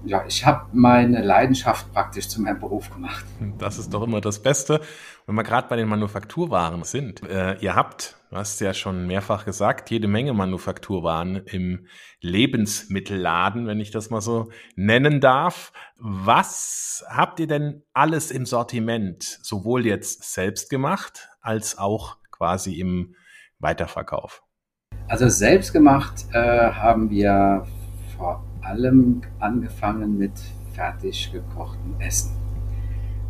ja, 0.06 0.25
ich 0.26 0.44
habe 0.44 0.66
meine 0.72 1.22
Leidenschaft 1.22 1.92
praktisch 1.92 2.28
zu 2.28 2.42
meinem 2.42 2.60
Beruf 2.60 2.90
gemacht. 2.90 3.25
Das 3.58 3.78
ist 3.78 3.92
doch 3.92 4.02
immer 4.02 4.20
das 4.20 4.42
Beste. 4.42 4.81
Wenn 5.26 5.34
wir 5.34 5.42
gerade 5.44 5.66
bei 5.69 5.76
den 5.76 5.88
Manufakturwaren 5.88 6.84
sind, 6.84 7.22
äh, 7.26 7.56
ihr 7.60 7.75
habt, 7.75 8.19
du 8.28 8.36
hast 8.36 8.60
ja 8.60 8.75
schon 8.75 9.06
mehrfach 9.06 9.46
gesagt, 9.46 9.90
jede 9.90 10.06
Menge 10.06 10.34
Manufakturwaren 10.34 11.37
im 11.46 11.87
Lebensmittelladen, 12.20 13.66
wenn 13.66 13.80
ich 13.80 13.90
das 13.90 14.10
mal 14.10 14.20
so 14.20 14.50
nennen 14.76 15.20
darf. 15.20 15.73
Was 15.99 17.02
habt 17.09 17.40
ihr 17.40 17.47
denn 17.47 17.82
alles 17.94 18.30
im 18.30 18.44
Sortiment, 18.44 19.23
sowohl 19.23 19.87
jetzt 19.87 20.35
selbst 20.35 20.68
gemacht 20.68 21.30
als 21.40 21.78
auch 21.78 22.18
quasi 22.30 22.75
im 22.78 23.14
Weiterverkauf? 23.59 24.43
Also 25.06 25.28
selbst 25.28 25.73
gemacht 25.73 26.26
äh, 26.32 26.38
haben 26.38 27.11
wir 27.11 27.66
vor 28.16 28.42
allem 28.62 29.20
angefangen 29.38 30.16
mit 30.16 30.32
fertig 30.73 31.30
gekochtem 31.30 31.94
Essen. 31.99 32.32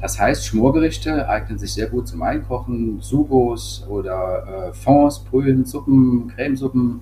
Das 0.01 0.21
heißt, 0.21 0.47
Schmorgerichte 0.47 1.29
eignen 1.29 1.59
sich 1.59 1.75
sehr 1.75 1.89
gut 1.89 2.07
zum 2.07 2.23
Einkochen, 2.23 3.01
Sugos 3.01 3.85
oder 3.89 4.69
äh, 4.69 4.73
Fonds, 4.73 5.25
Brühen, 5.25 5.65
Suppen, 5.65 6.29
Cremesuppen. 6.29 7.01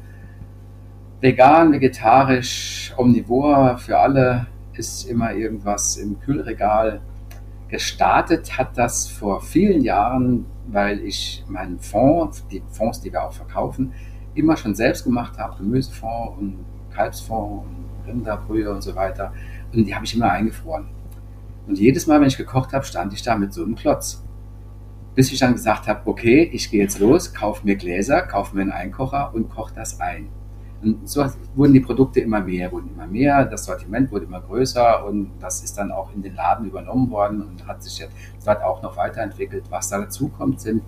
Vegan, 1.21 1.73
vegetarisch, 1.73 2.95
omnivor 2.97 3.77
für 3.79 3.99
alle 3.99 4.47
ist 4.73 5.05
immer 5.09 5.33
irgendwas 5.35 5.97
im 5.97 6.19
Kühlregal. 6.19 7.01
Gestartet 7.69 8.57
hat 8.57 8.79
das 8.79 9.07
vor 9.07 9.41
vielen 9.41 9.83
Jahren, 9.83 10.47
weil 10.67 11.01
ich 11.01 11.45
meinen 11.47 11.79
Fonds, 11.79 12.47
die 12.49 12.63
Fonds, 12.71 13.01
die 13.01 13.13
wir 13.13 13.23
auch 13.25 13.33
verkaufen, 13.33 13.93
immer 14.35 14.57
schon 14.57 14.75
selbst 14.75 15.05
gemacht 15.05 15.39
habe, 15.39 15.57
Gemüsefonds 15.59 16.39
und 16.39 16.59
Kalbsfonds 16.95 17.67
und 17.67 18.09
Rinderbrühe 18.09 18.71
und 18.71 18.83
so 18.83 18.95
weiter. 18.95 19.33
Und 19.73 19.85
die 19.85 19.95
habe 19.95 20.05
ich 20.05 20.15
immer 20.15 20.31
eingefroren. 20.31 20.87
Und 21.67 21.79
jedes 21.79 22.07
Mal, 22.07 22.21
wenn 22.21 22.29
ich 22.29 22.37
gekocht 22.37 22.73
habe, 22.73 22.85
stand 22.85 23.13
ich 23.13 23.23
da 23.23 23.37
mit 23.37 23.53
so 23.53 23.63
einem 23.63 23.77
Klotz. 23.77 24.23
Bis 25.15 25.31
ich 25.31 25.39
dann 25.39 25.53
gesagt 25.53 25.87
habe, 25.87 26.01
okay, 26.07 26.49
ich 26.53 26.71
gehe 26.71 26.83
jetzt 26.83 26.99
los, 26.99 27.35
kaufe 27.35 27.65
mir 27.65 27.77
Gläser, 27.77 28.23
kaufe 28.23 28.57
mir 28.57 28.63
einen 28.63 28.73
Einkocher 28.73 29.33
und 29.35 29.51
koche 29.51 29.75
das 29.75 30.01
ein. 30.01 30.29
Und 30.83 31.09
so 31.09 31.25
wurden 31.55 31.75
die 31.75 31.81
Produkte 31.81 32.21
immer 32.21 32.41
mehr, 32.41 32.73
wurden 32.73 32.91
immer 32.93 33.07
mehr, 33.07 33.45
das 33.45 33.67
Sortiment 33.67 34.11
wurde 34.11 34.25
immer 34.25 34.41
größer 34.41 35.05
und 35.07 35.31
das 35.39 35.63
ist 35.63 35.79
dann 35.79 35.93
auch 35.93 36.13
in 36.13 36.23
den 36.23 36.35
Laden 36.35 36.67
übernommen 36.67 37.09
worden 37.11 37.43
und 37.43 37.67
hat 37.69 37.85
sich 37.85 37.99
jetzt 37.99 38.49
auch 38.49 38.83
noch 38.83 38.97
weiterentwickelt. 38.97 39.65
Was 39.71 39.91
da 39.91 40.01
dazu 40.01 40.29
kommt, 40.29 40.61
sind 40.61 40.83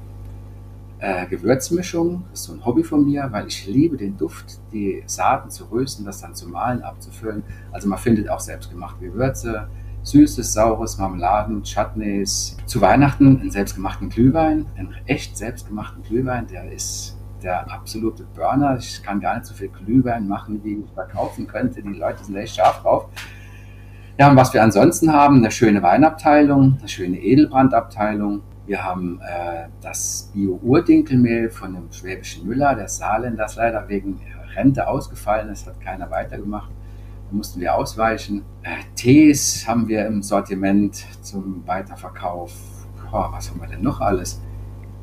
äh, 0.98 1.26
Gewürzmischung, 1.26 2.24
das 2.30 2.40
ist 2.40 2.46
so 2.46 2.52
ein 2.52 2.64
Hobby 2.64 2.82
von 2.82 3.04
mir, 3.04 3.28
weil 3.30 3.46
ich 3.46 3.66
liebe 3.66 3.96
den 3.96 4.16
Duft, 4.16 4.60
die 4.72 5.02
Saaten 5.06 5.50
zu 5.50 5.64
rösten, 5.64 6.04
das 6.04 6.20
dann 6.20 6.34
zu 6.34 6.48
mahlen, 6.48 6.82
abzufüllen. 6.82 7.42
Also 7.72 7.88
man 7.88 7.98
findet 7.98 8.28
auch 8.28 8.40
selbstgemachte 8.40 9.04
Gewürze, 9.04 9.68
süßes, 10.02 10.52
saures, 10.52 10.98
Marmeladen, 10.98 11.62
Chutneys. 11.62 12.56
Zu 12.66 12.80
Weihnachten 12.80 13.40
einen 13.40 13.50
selbstgemachten 13.50 14.08
Glühwein, 14.08 14.66
einen 14.76 14.94
echt 15.06 15.36
selbstgemachten 15.36 16.02
Glühwein, 16.02 16.46
der 16.46 16.70
ist 16.70 17.16
der 17.42 17.70
absolute 17.70 18.24
Burner. 18.34 18.78
Ich 18.78 19.02
kann 19.02 19.20
gar 19.20 19.34
nicht 19.34 19.46
so 19.46 19.54
viel 19.54 19.68
Glühwein 19.68 20.26
machen, 20.26 20.62
wie 20.64 20.78
ich 20.78 20.94
verkaufen 20.94 21.46
könnte. 21.46 21.82
Die 21.82 21.88
Leute 21.88 22.24
sind 22.24 22.36
echt 22.36 22.56
scharf 22.56 22.82
drauf. 22.82 23.08
Ja, 24.18 24.30
und 24.30 24.36
was 24.36 24.54
wir 24.54 24.62
ansonsten 24.62 25.12
haben, 25.12 25.38
eine 25.38 25.50
schöne 25.50 25.82
Weinabteilung, 25.82 26.76
eine 26.78 26.88
schöne 26.88 27.18
Edelbrandabteilung. 27.18 28.42
Wir 28.66 28.82
haben 28.82 29.20
äh, 29.20 29.68
das 29.82 30.30
Bio-Urdinkelmehl 30.32 31.50
von 31.50 31.74
dem 31.74 31.92
schwäbischen 31.92 32.46
Müller, 32.46 32.74
der 32.74 32.88
Saarländer, 32.88 33.44
ist 33.44 33.56
leider 33.56 33.88
wegen 33.88 34.20
Rente 34.56 34.86
ausgefallen 34.86 35.50
ist, 35.50 35.66
hat 35.66 35.80
keiner 35.80 36.10
weitergemacht. 36.10 36.70
Da 37.30 37.36
mussten 37.36 37.60
wir 37.60 37.74
ausweichen. 37.74 38.42
Äh, 38.62 38.76
Tees 38.94 39.66
haben 39.68 39.88
wir 39.88 40.06
im 40.06 40.22
Sortiment 40.22 41.04
zum 41.20 41.66
Weiterverkauf. 41.66 42.52
Oh, 43.12 43.26
was 43.30 43.50
haben 43.50 43.60
wir 43.60 43.68
denn 43.68 43.82
noch 43.82 44.00
alles? 44.00 44.40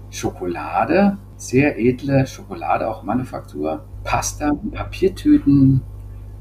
Schokolade, 0.10 1.18
sehr 1.38 1.80
edle 1.80 2.27
Schokolade, 2.27 2.88
auch 2.88 3.03
Manufaktur. 3.03 3.84
Pasta 4.03 4.51
Papiertüten, 4.72 5.82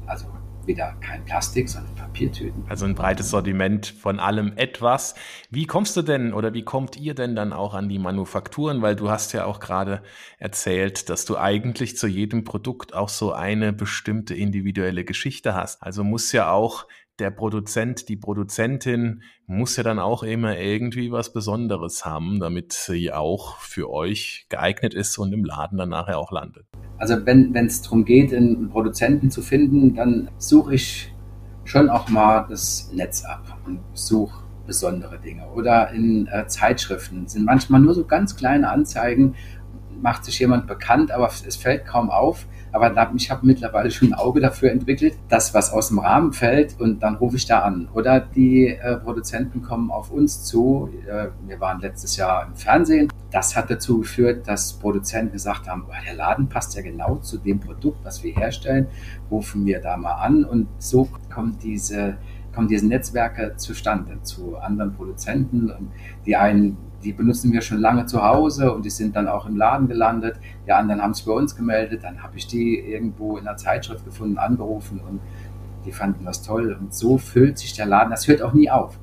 also 0.07 0.25
wieder 0.65 0.95
kein 1.01 1.23
Plastik, 1.25 1.69
sondern 1.69 1.93
Papiertüten. 1.95 2.63
Also 2.69 2.85
ein 2.85 2.95
breites 2.95 3.29
Sortiment 3.29 3.87
von 3.87 4.19
allem 4.19 4.53
etwas. 4.55 5.15
Wie 5.49 5.65
kommst 5.65 5.95
du 5.97 6.01
denn 6.01 6.33
oder 6.33 6.53
wie 6.53 6.63
kommt 6.63 6.97
ihr 6.97 7.15
denn 7.15 7.35
dann 7.35 7.53
auch 7.53 7.73
an 7.73 7.89
die 7.89 7.99
Manufakturen? 7.99 8.81
Weil 8.81 8.95
du 8.95 9.09
hast 9.09 9.33
ja 9.33 9.45
auch 9.45 9.59
gerade 9.59 10.03
erzählt, 10.37 11.09
dass 11.09 11.25
du 11.25 11.37
eigentlich 11.37 11.97
zu 11.97 12.07
jedem 12.07 12.43
Produkt 12.43 12.93
auch 12.93 13.09
so 13.09 13.33
eine 13.33 13.73
bestimmte 13.73 14.35
individuelle 14.35 15.03
Geschichte 15.05 15.55
hast. 15.55 15.81
Also 15.83 16.03
muss 16.03 16.31
ja 16.31 16.51
auch 16.51 16.87
der 17.21 17.31
Produzent, 17.31 18.09
die 18.09 18.17
Produzentin 18.17 19.21
muss 19.45 19.77
ja 19.77 19.83
dann 19.83 19.99
auch 19.99 20.23
immer 20.23 20.57
irgendwie 20.57 21.11
was 21.11 21.31
Besonderes 21.31 22.03
haben, 22.03 22.39
damit 22.39 22.73
sie 22.73 23.13
auch 23.13 23.57
für 23.57 23.89
euch 23.91 24.47
geeignet 24.49 24.93
ist 24.93 25.17
und 25.17 25.31
im 25.31 25.45
Laden 25.45 25.77
dann 25.77 25.89
nachher 25.89 26.17
auch 26.17 26.31
landet. 26.31 26.65
Also 26.97 27.25
wenn 27.25 27.55
es 27.55 27.81
darum 27.81 28.05
geht, 28.05 28.33
einen 28.33 28.69
Produzenten 28.69 29.29
zu 29.29 29.41
finden, 29.41 29.95
dann 29.95 30.29
suche 30.37 30.75
ich 30.75 31.13
schon 31.63 31.89
auch 31.89 32.09
mal 32.09 32.45
das 32.49 32.91
Netz 32.93 33.23
ab 33.23 33.59
und 33.65 33.79
suche 33.93 34.43
besondere 34.65 35.19
Dinge. 35.19 35.47
Oder 35.51 35.91
in 35.91 36.27
äh, 36.27 36.47
Zeitschriften 36.47 37.27
sind 37.27 37.45
manchmal 37.45 37.81
nur 37.81 37.93
so 37.93 38.05
ganz 38.05 38.35
kleine 38.35 38.69
Anzeigen, 38.69 39.35
macht 40.01 40.25
sich 40.25 40.39
jemand 40.39 40.65
bekannt, 40.67 41.11
aber 41.11 41.27
es 41.27 41.55
fällt 41.55 41.85
kaum 41.85 42.09
auf. 42.09 42.47
Aber 42.71 42.93
ich 43.15 43.29
habe 43.29 43.45
mittlerweile 43.45 43.91
schon 43.91 44.09
ein 44.09 44.13
Auge 44.13 44.39
dafür 44.39 44.71
entwickelt, 44.71 45.15
dass 45.29 45.53
was 45.53 45.71
aus 45.71 45.89
dem 45.89 45.99
Rahmen 45.99 46.33
fällt 46.33 46.79
und 46.79 47.01
dann 47.03 47.15
rufe 47.15 47.35
ich 47.35 47.45
da 47.45 47.59
an. 47.59 47.89
Oder 47.93 48.19
die 48.19 48.67
äh, 48.67 48.97
Produzenten 48.97 49.61
kommen 49.61 49.91
auf 49.91 50.11
uns 50.11 50.43
zu. 50.43 50.89
Äh, 51.07 51.27
wir 51.47 51.59
waren 51.59 51.81
letztes 51.81 52.15
Jahr 52.15 52.47
im 52.47 52.55
Fernsehen. 52.55 53.11
Das 53.31 53.55
hat 53.55 53.69
dazu 53.69 53.99
geführt, 53.99 54.47
dass 54.47 54.73
Produzenten 54.73 55.33
gesagt 55.33 55.67
haben, 55.67 55.85
oh, 55.87 55.93
der 56.05 56.15
Laden 56.15 56.47
passt 56.47 56.75
ja 56.75 56.81
genau 56.81 57.17
zu 57.17 57.37
dem 57.37 57.59
Produkt, 57.59 58.03
was 58.03 58.23
wir 58.23 58.33
herstellen. 58.33 58.87
Rufen 59.29 59.65
wir 59.65 59.81
da 59.81 59.97
mal 59.97 60.15
an. 60.15 60.43
Und 60.45 60.67
so 60.79 61.07
kommt 61.33 61.63
diese 61.63 62.17
kommen 62.53 62.67
diese 62.67 62.87
Netzwerke 62.87 63.53
zustande 63.57 64.21
zu 64.23 64.57
anderen 64.57 64.93
Produzenten 64.93 65.71
und 65.71 65.91
die 66.25 66.35
einen 66.35 66.77
die 67.03 67.13
benutzen 67.13 67.51
wir 67.51 67.61
schon 67.61 67.79
lange 67.79 68.05
zu 68.05 68.23
Hause 68.23 68.73
und 68.73 68.85
die 68.85 68.89
sind 68.89 69.15
dann 69.15 69.27
auch 69.27 69.47
im 69.47 69.57
Laden 69.57 69.87
gelandet. 69.87 70.39
Die 70.67 70.71
anderen 70.71 71.01
haben 71.01 71.13
sich 71.13 71.25
bei 71.25 71.31
uns 71.31 71.55
gemeldet, 71.55 72.03
dann 72.03 72.21
habe 72.21 72.37
ich 72.37 72.47
die 72.47 72.79
irgendwo 72.79 73.37
in 73.37 73.47
einer 73.47 73.57
Zeitschrift 73.57 74.05
gefunden, 74.05 74.37
angerufen 74.37 74.99
und 74.99 75.19
die 75.85 75.91
fanden 75.91 76.25
das 76.25 76.43
toll. 76.43 76.77
Und 76.79 76.93
so 76.93 77.17
füllt 77.17 77.57
sich 77.57 77.73
der 77.73 77.87
Laden. 77.87 78.11
Das 78.11 78.27
hört 78.27 78.41
auch 78.41 78.53
nie 78.53 78.69
auf. 78.69 78.99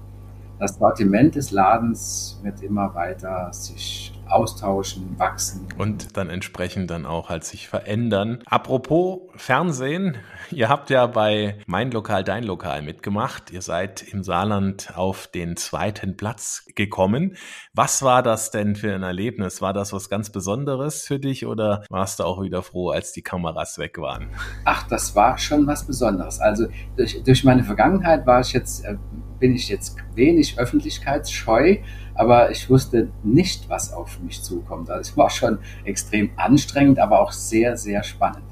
Das 0.59 0.76
Sortiment 0.76 1.35
des 1.35 1.50
Ladens 1.50 2.40
wird 2.43 2.62
immer 2.62 2.95
weiter 2.95 3.52
sich 3.52 4.18
austauschen, 4.30 5.18
wachsen. 5.18 5.68
Und 5.76 6.16
dann 6.16 6.30
entsprechend 6.30 6.90
dann 6.90 7.06
auch 7.06 7.28
halt 7.28 7.44
sich 7.44 7.68
verändern. 7.68 8.40
Apropos 8.47 9.20
Fernsehen, 9.37 10.16
ihr 10.50 10.68
habt 10.68 10.90
ja 10.90 11.06
bei 11.06 11.58
Mein 11.66 11.90
Lokal, 11.90 12.25
Dein 12.25 12.44
Lokal 12.44 12.82
mitgemacht. 12.82 13.50
Ihr 13.50 13.62
seid 13.62 14.02
im 14.02 14.23
Saarland 14.23 14.97
auf 14.97 15.26
den 15.26 15.56
zweiten 15.56 16.16
Platz 16.16 16.64
gekommen. 16.75 17.37
Was 17.73 18.02
war 18.02 18.23
das 18.23 18.50
denn 18.50 18.76
für 18.76 18.94
ein 18.94 19.02
Erlebnis? 19.02 19.62
War 19.62 19.73
das 19.73 19.92
was 19.92 20.08
ganz 20.08 20.30
Besonderes 20.30 21.06
für 21.06 21.18
dich 21.18 21.47
oder 21.47 21.85
warst 21.90 22.20
du 22.20 22.25
auch 22.25 22.42
wieder 22.42 22.62
froh, 22.62 22.90
als 22.90 23.12
die 23.12 23.23
Kameras 23.23 23.78
weg 23.78 23.99
waren? 23.99 24.28
Ach, 24.64 24.87
das 24.88 25.14
war 25.14 25.38
schon 25.38 25.66
was 25.66 25.87
Besonderes. 25.87 26.40
Also 26.40 26.66
durch, 26.97 27.23
durch 27.23 27.44
meine 27.44 27.64
Vergangenheit 27.64 28.26
war 28.26 28.40
ich 28.40 28.52
jetzt, 28.52 28.85
äh, 28.85 28.97
bin 29.38 29.54
ich 29.54 29.68
jetzt 29.68 29.97
wenig 30.14 30.59
öffentlichkeitsscheu 30.59 31.78
aber 32.18 32.50
ich 32.50 32.68
wusste 32.68 33.11
nicht, 33.23 33.68
was 33.71 33.92
auf 33.92 34.18
mich 34.21 34.42
zukommt. 34.42 34.90
Also 34.90 35.12
es 35.12 35.16
war 35.16 35.30
schon 35.30 35.61
extrem 35.85 36.30
anstrengend, 36.37 36.99
aber 36.99 37.21
auch 37.21 37.30
sehr, 37.30 37.76
sehr 37.76 38.02
spannend. 38.02 38.42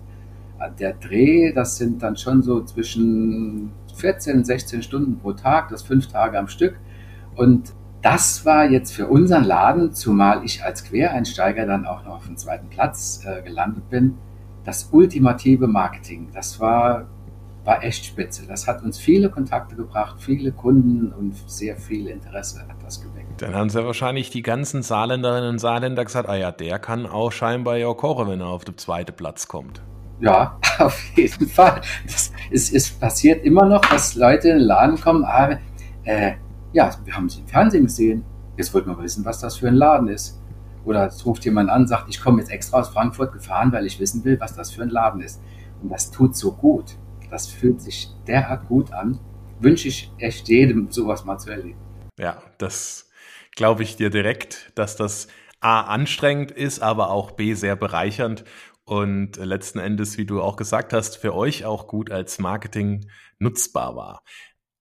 Der 0.78 0.92
Dreh, 0.92 1.52
das 1.52 1.76
sind 1.76 2.00
dann 2.00 2.16
schon 2.16 2.42
so 2.42 2.62
zwischen 2.62 3.72
14 3.96 4.36
und 4.36 4.46
16 4.46 4.82
Stunden 4.82 5.18
pro 5.18 5.32
Tag, 5.32 5.68
das 5.70 5.82
fünf 5.82 6.06
Tage 6.06 6.38
am 6.38 6.46
Stück. 6.46 6.78
Und 7.34 7.72
das 8.02 8.46
war 8.46 8.70
jetzt 8.70 8.94
für 8.94 9.08
unseren 9.08 9.42
Laden, 9.42 9.92
zumal 9.92 10.44
ich 10.44 10.62
als 10.62 10.84
Quereinsteiger 10.84 11.66
dann 11.66 11.86
auch 11.86 12.04
noch 12.04 12.18
auf 12.18 12.26
dem 12.26 12.36
zweiten 12.36 12.68
Platz 12.68 13.24
äh, 13.26 13.42
gelandet 13.42 13.90
bin, 13.90 14.14
das 14.64 14.90
ultimative 14.92 15.66
Marketing. 15.66 16.28
Das 16.32 16.60
war 16.60 17.08
war 17.66 17.82
echt 17.82 18.04
spitze. 18.04 18.46
Das 18.46 18.66
hat 18.68 18.82
uns 18.82 18.98
viele 18.98 19.28
Kontakte 19.28 19.74
gebracht, 19.74 20.16
viele 20.20 20.52
Kunden 20.52 21.12
und 21.12 21.34
sehr 21.46 21.76
viel 21.76 22.06
Interesse 22.06 22.60
hat 22.60 22.76
das 22.82 23.02
geweckt. 23.02 23.42
Dann 23.42 23.54
haben 23.54 23.68
sie 23.68 23.84
wahrscheinlich 23.84 24.30
die 24.30 24.42
ganzen 24.42 24.82
Saarländerinnen 24.82 25.50
und 25.50 25.58
Saarländer 25.58 26.04
gesagt, 26.04 26.28
ah 26.28 26.36
ja, 26.36 26.52
der 26.52 26.78
kann 26.78 27.06
auch 27.06 27.32
scheinbar 27.32 27.76
ja 27.76 27.92
kochen, 27.92 28.28
wenn 28.28 28.40
er 28.40 28.46
auf 28.46 28.64
den 28.64 28.78
zweiten 28.78 29.14
Platz 29.14 29.48
kommt. 29.48 29.82
Ja, 30.20 30.58
auf 30.78 30.98
jeden 31.16 31.48
Fall. 31.48 31.80
Das 32.04 32.32
ist, 32.50 32.72
ist 32.72 33.00
passiert 33.00 33.44
immer 33.44 33.66
noch, 33.66 33.82
dass 33.82 34.14
Leute 34.14 34.48
in 34.48 34.58
den 34.58 34.66
Laden 34.66 35.00
kommen, 35.00 35.24
ah, 35.24 35.58
äh, 36.04 36.34
ja, 36.72 36.90
wir 37.04 37.16
haben 37.16 37.28
sie 37.28 37.40
im 37.40 37.48
Fernsehen 37.48 37.86
gesehen, 37.86 38.24
jetzt 38.56 38.72
wollten 38.72 38.90
wir 38.90 39.02
wissen, 39.02 39.24
was 39.24 39.40
das 39.40 39.56
für 39.56 39.68
ein 39.68 39.74
Laden 39.74 40.08
ist. 40.08 40.40
Oder 40.84 41.08
es 41.08 41.26
ruft 41.26 41.44
jemand 41.44 41.68
an, 41.68 41.88
sagt, 41.88 42.08
ich 42.08 42.20
komme 42.20 42.38
jetzt 42.38 42.50
extra 42.50 42.78
aus 42.78 42.90
Frankfurt 42.90 43.32
gefahren, 43.32 43.72
weil 43.72 43.86
ich 43.86 43.98
wissen 43.98 44.24
will, 44.24 44.38
was 44.38 44.54
das 44.54 44.70
für 44.70 44.82
ein 44.82 44.90
Laden 44.90 45.20
ist. 45.20 45.42
Und 45.82 45.90
das 45.90 46.12
tut 46.12 46.36
so 46.36 46.52
gut. 46.52 46.96
Das 47.30 47.48
fühlt 47.48 47.80
sich 47.80 48.08
derart 48.26 48.68
gut 48.68 48.92
an. 48.92 49.18
Wünsche 49.60 49.88
ich 49.88 50.12
echt 50.18 50.48
jedem, 50.48 50.90
sowas 50.90 51.24
mal 51.24 51.38
zu 51.38 51.50
erleben. 51.50 51.78
Ja, 52.18 52.42
das 52.58 53.10
glaube 53.54 53.82
ich 53.82 53.96
dir 53.96 54.10
direkt, 54.10 54.72
dass 54.74 54.96
das 54.96 55.28
A 55.60 55.80
anstrengend 55.82 56.50
ist, 56.50 56.80
aber 56.80 57.10
auch 57.10 57.32
B 57.32 57.54
sehr 57.54 57.76
bereichernd 57.76 58.44
und 58.84 59.36
letzten 59.36 59.78
Endes, 59.78 60.16
wie 60.16 60.26
du 60.26 60.40
auch 60.40 60.56
gesagt 60.56 60.92
hast, 60.92 61.16
für 61.16 61.34
euch 61.34 61.64
auch 61.64 61.88
gut 61.88 62.10
als 62.10 62.38
Marketing 62.38 63.10
nutzbar 63.38 63.96
war. 63.96 64.22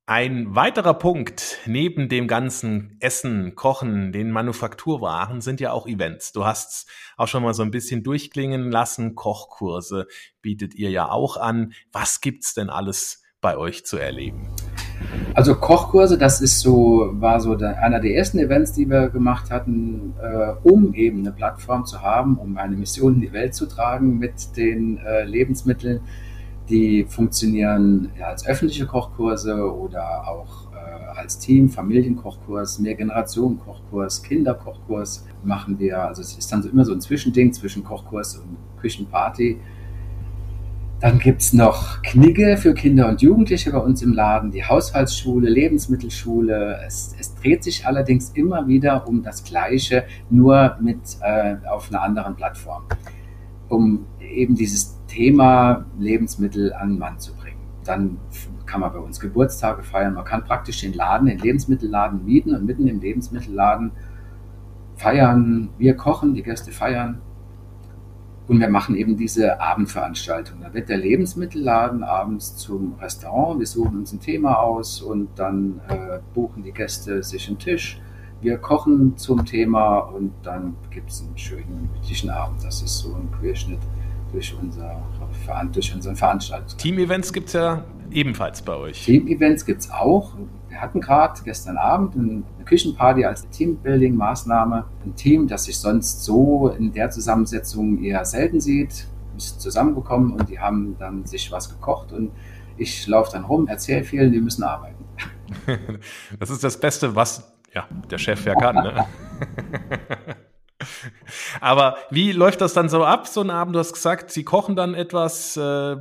Ein 0.07 0.53
weiterer 0.53 0.93
Punkt 0.93 1.57
neben 1.65 2.09
dem 2.09 2.27
ganzen 2.27 2.95
Essen, 2.99 3.55
Kochen, 3.55 4.11
den 4.11 4.29
Manufakturwaren 4.29 5.41
sind 5.41 5.59
ja 5.59 5.71
auch 5.71 5.87
Events. 5.87 6.31
Du 6.31 6.45
hast 6.45 6.87
auch 7.17 7.27
schon 7.27 7.41
mal 7.41 7.55
so 7.55 7.63
ein 7.63 7.71
bisschen 7.71 8.03
durchklingen 8.03 8.69
lassen. 8.69 9.15
Kochkurse 9.15 10.05
bietet 10.43 10.75
ihr 10.75 10.91
ja 10.91 11.09
auch 11.09 11.37
an. 11.37 11.73
Was 11.91 12.21
gibt's 12.21 12.53
denn 12.53 12.69
alles 12.69 13.23
bei 13.41 13.57
euch 13.57 13.83
zu 13.83 13.97
erleben? 13.97 14.47
Also 15.33 15.55
Kochkurse, 15.55 16.19
das 16.19 16.39
ist 16.39 16.59
so, 16.59 17.09
war 17.13 17.41
so 17.41 17.57
einer 17.57 17.99
der 17.99 18.13
ersten 18.13 18.37
Events, 18.37 18.73
die 18.73 18.87
wir 18.87 19.09
gemacht 19.09 19.49
hatten, 19.49 20.13
äh, 20.21 20.53
um 20.61 20.93
eben 20.93 21.21
eine 21.21 21.31
Plattform 21.31 21.83
zu 21.83 22.03
haben, 22.03 22.37
um 22.37 22.57
eine 22.59 22.75
Mission 22.75 23.15
in 23.15 23.21
die 23.21 23.33
Welt 23.33 23.55
zu 23.55 23.65
tragen 23.65 24.19
mit 24.19 24.55
den 24.55 24.99
äh, 24.99 25.23
Lebensmitteln 25.23 26.01
die 26.69 27.05
funktionieren 27.07 28.11
ja, 28.17 28.27
als 28.27 28.45
öffentliche 28.45 28.85
Kochkurse 28.85 29.71
oder 29.71 30.27
auch 30.27 30.71
äh, 30.73 31.17
als 31.17 31.37
Team, 31.37 31.69
Familienkochkurs, 31.69 32.79
Mehrgenerationen-Kochkurs, 32.79 34.23
Kinderkochkurs 34.23 35.25
machen 35.43 35.77
wir. 35.79 36.01
Also 36.01 36.21
es 36.21 36.37
ist 36.37 36.51
dann 36.51 36.63
so 36.63 36.69
immer 36.69 36.85
so 36.85 36.93
ein 36.93 37.01
Zwischending 37.01 37.53
zwischen 37.53 37.83
Kochkurs 37.83 38.37
und 38.37 38.57
Küchenparty. 38.81 39.59
Dann 41.01 41.19
gibt 41.19 41.41
es 41.41 41.53
noch 41.53 42.01
Knigge 42.01 42.57
für 42.57 42.73
Kinder 42.73 43.09
und 43.09 43.21
Jugendliche 43.21 43.71
bei 43.71 43.77
uns 43.77 44.01
im 44.01 44.13
Laden, 44.13 44.51
die 44.51 44.63
Haushaltsschule, 44.63 45.49
Lebensmittelschule. 45.49 46.79
Es, 46.87 47.13
es 47.19 47.35
dreht 47.35 47.63
sich 47.63 47.85
allerdings 47.85 48.31
immer 48.33 48.67
wieder 48.67 49.07
um 49.07 49.21
das 49.21 49.43
Gleiche, 49.43 50.05
nur 50.29 50.77
mit 50.79 50.97
äh, 51.21 51.57
auf 51.69 51.89
einer 51.89 52.01
anderen 52.01 52.35
Plattform. 52.35 52.83
Um 53.67 54.05
eben 54.19 54.55
dieses 54.55 54.94
Thema 55.07 55.85
Lebensmittel 55.99 56.73
an 56.73 56.89
den 56.89 56.99
Mann 56.99 57.19
zu 57.19 57.33
bringen. 57.35 57.59
Dann 57.83 58.17
kann 58.65 58.81
man 58.81 58.91
bei 58.91 58.99
uns 58.99 59.19
Geburtstage 59.19 59.83
feiern. 59.83 60.15
Man 60.15 60.25
kann 60.25 60.43
praktisch 60.43 60.81
den 60.81 60.93
Laden, 60.93 61.27
den 61.27 61.39
Lebensmittelladen 61.39 62.25
mieten 62.25 62.55
und 62.55 62.65
mitten 62.65 62.87
im 62.87 62.99
Lebensmittelladen 62.99 63.91
feiern. 64.95 65.69
Wir 65.77 65.95
kochen, 65.95 66.33
die 66.33 66.43
Gäste 66.43 66.71
feiern. 66.71 67.21
Und 68.47 68.59
wir 68.59 68.69
machen 68.69 68.95
eben 68.95 69.17
diese 69.17 69.59
Abendveranstaltung. 69.59 70.61
Da 70.61 70.73
wird 70.73 70.89
der 70.89 70.97
Lebensmittelladen 70.97 72.03
abends 72.03 72.55
zum 72.55 72.93
Restaurant. 73.01 73.59
Wir 73.59 73.65
suchen 73.65 73.97
uns 73.97 74.13
ein 74.13 74.19
Thema 74.19 74.59
aus 74.59 75.01
und 75.01 75.29
dann 75.35 75.81
äh, 75.87 76.19
buchen 76.33 76.61
die 76.63 76.71
Gäste 76.71 77.23
sich 77.23 77.47
einen 77.47 77.57
Tisch. 77.57 77.99
Wir 78.41 78.57
kochen 78.57 79.17
zum 79.17 79.45
Thema 79.45 79.97
und 79.97 80.31
dann 80.43 80.75
gibt 80.91 81.09
es 81.09 81.23
einen 81.23 81.35
schönen, 81.37 81.89
gemütlichen 81.91 82.29
Abend. 82.29 82.63
Das 82.63 82.83
ist 82.83 82.99
so 82.99 83.15
ein 83.15 83.31
Querschnitt 83.31 83.79
durch, 84.35 84.53
unser, 84.61 85.01
durch 85.71 85.95
unseren 85.95 86.15
Veranstaltungs. 86.15 86.75
Team-Events 86.75 87.31
gibt 87.31 87.47
es 87.47 87.53
ja 87.53 87.85
ebenfalls 88.11 88.61
bei 88.61 88.75
euch. 88.75 89.05
Team-Events 89.05 89.65
gibt 89.65 89.81
es 89.81 89.91
auch. 89.91 90.33
Wir 90.67 90.81
hatten 90.81 90.99
gerade 90.99 91.39
gestern 91.45 91.77
Abend 91.77 92.15
eine 92.15 92.43
Küchenparty 92.65 93.23
als 93.23 93.47
Teambuilding-Maßnahme. 93.49 94.83
Ein 95.05 95.15
Team, 95.15 95.47
das 95.47 95.63
sich 95.63 95.77
sonst 95.77 96.25
so 96.25 96.67
in 96.67 96.91
der 96.91 97.09
Zusammensetzung 97.11 98.03
eher 98.03 98.25
selten 98.25 98.59
sieht, 98.59 99.07
ist 99.37 99.61
zusammengekommen 99.61 100.33
und 100.33 100.49
die 100.49 100.59
haben 100.59 100.97
dann 100.99 101.25
sich 101.25 101.49
was 101.51 101.69
gekocht 101.69 102.11
und 102.11 102.31
ich 102.77 103.07
laufe 103.07 103.31
dann 103.31 103.45
rum, 103.45 103.67
erzähle 103.67 104.03
vielen, 104.03 104.33
die 104.33 104.41
müssen 104.41 104.63
arbeiten. 104.63 105.05
Das 106.39 106.49
ist 106.49 106.63
das 106.63 106.77
Beste, 106.77 107.15
was 107.15 107.53
ja, 107.73 107.87
der 108.09 108.17
Chef 108.17 108.45
ja 108.45 108.55
kann. 108.55 108.75
Ne? 108.75 109.05
Aber 111.61 111.95
wie 112.09 112.31
läuft 112.31 112.61
das 112.61 112.73
dann 112.73 112.89
so 112.89 113.03
ab, 113.03 113.27
so 113.27 113.41
ein 113.41 113.49
Abend? 113.49 113.75
Du 113.75 113.79
hast 113.79 113.93
gesagt, 113.93 114.31
Sie 114.31 114.43
kochen 114.43 114.75
dann 114.75 114.93
etwas. 114.93 115.57
Äh, 115.57 115.97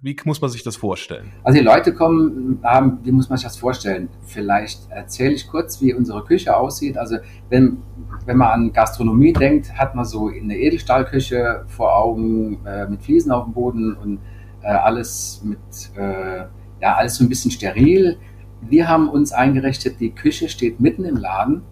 wie 0.00 0.16
muss 0.24 0.40
man 0.40 0.50
sich 0.50 0.62
das 0.62 0.76
vorstellen? 0.76 1.32
Also 1.42 1.58
die 1.58 1.64
Leute 1.64 1.94
kommen, 1.94 2.60
haben, 2.62 3.00
wie 3.02 3.12
muss 3.12 3.28
man 3.28 3.38
sich 3.38 3.44
das 3.44 3.56
vorstellen? 3.56 4.08
Vielleicht 4.26 4.90
erzähle 4.90 5.32
ich 5.32 5.48
kurz, 5.48 5.80
wie 5.80 5.94
unsere 5.94 6.24
Küche 6.24 6.56
aussieht. 6.56 6.96
Also 6.96 7.16
wenn, 7.48 7.78
wenn 8.26 8.36
man 8.36 8.48
an 8.48 8.72
Gastronomie 8.72 9.32
denkt, 9.32 9.72
hat 9.76 9.94
man 9.94 10.04
so 10.04 10.28
eine 10.28 10.56
Edelstahlküche 10.56 11.64
vor 11.68 11.96
Augen 11.96 12.64
äh, 12.66 12.86
mit 12.86 13.02
Fliesen 13.02 13.32
auf 13.32 13.44
dem 13.44 13.52
Boden 13.52 13.94
und 13.94 14.18
äh, 14.62 14.68
alles 14.68 15.42
mit, 15.44 15.58
äh, 15.96 16.44
ja, 16.80 16.94
alles 16.94 17.16
so 17.16 17.24
ein 17.24 17.28
bisschen 17.28 17.50
steril. 17.50 18.18
Wir 18.60 18.88
haben 18.88 19.08
uns 19.08 19.32
eingerichtet, 19.32 19.98
die 20.00 20.10
Küche 20.10 20.48
steht 20.48 20.78
mitten 20.80 21.04
im 21.04 21.16
Laden 21.16 21.62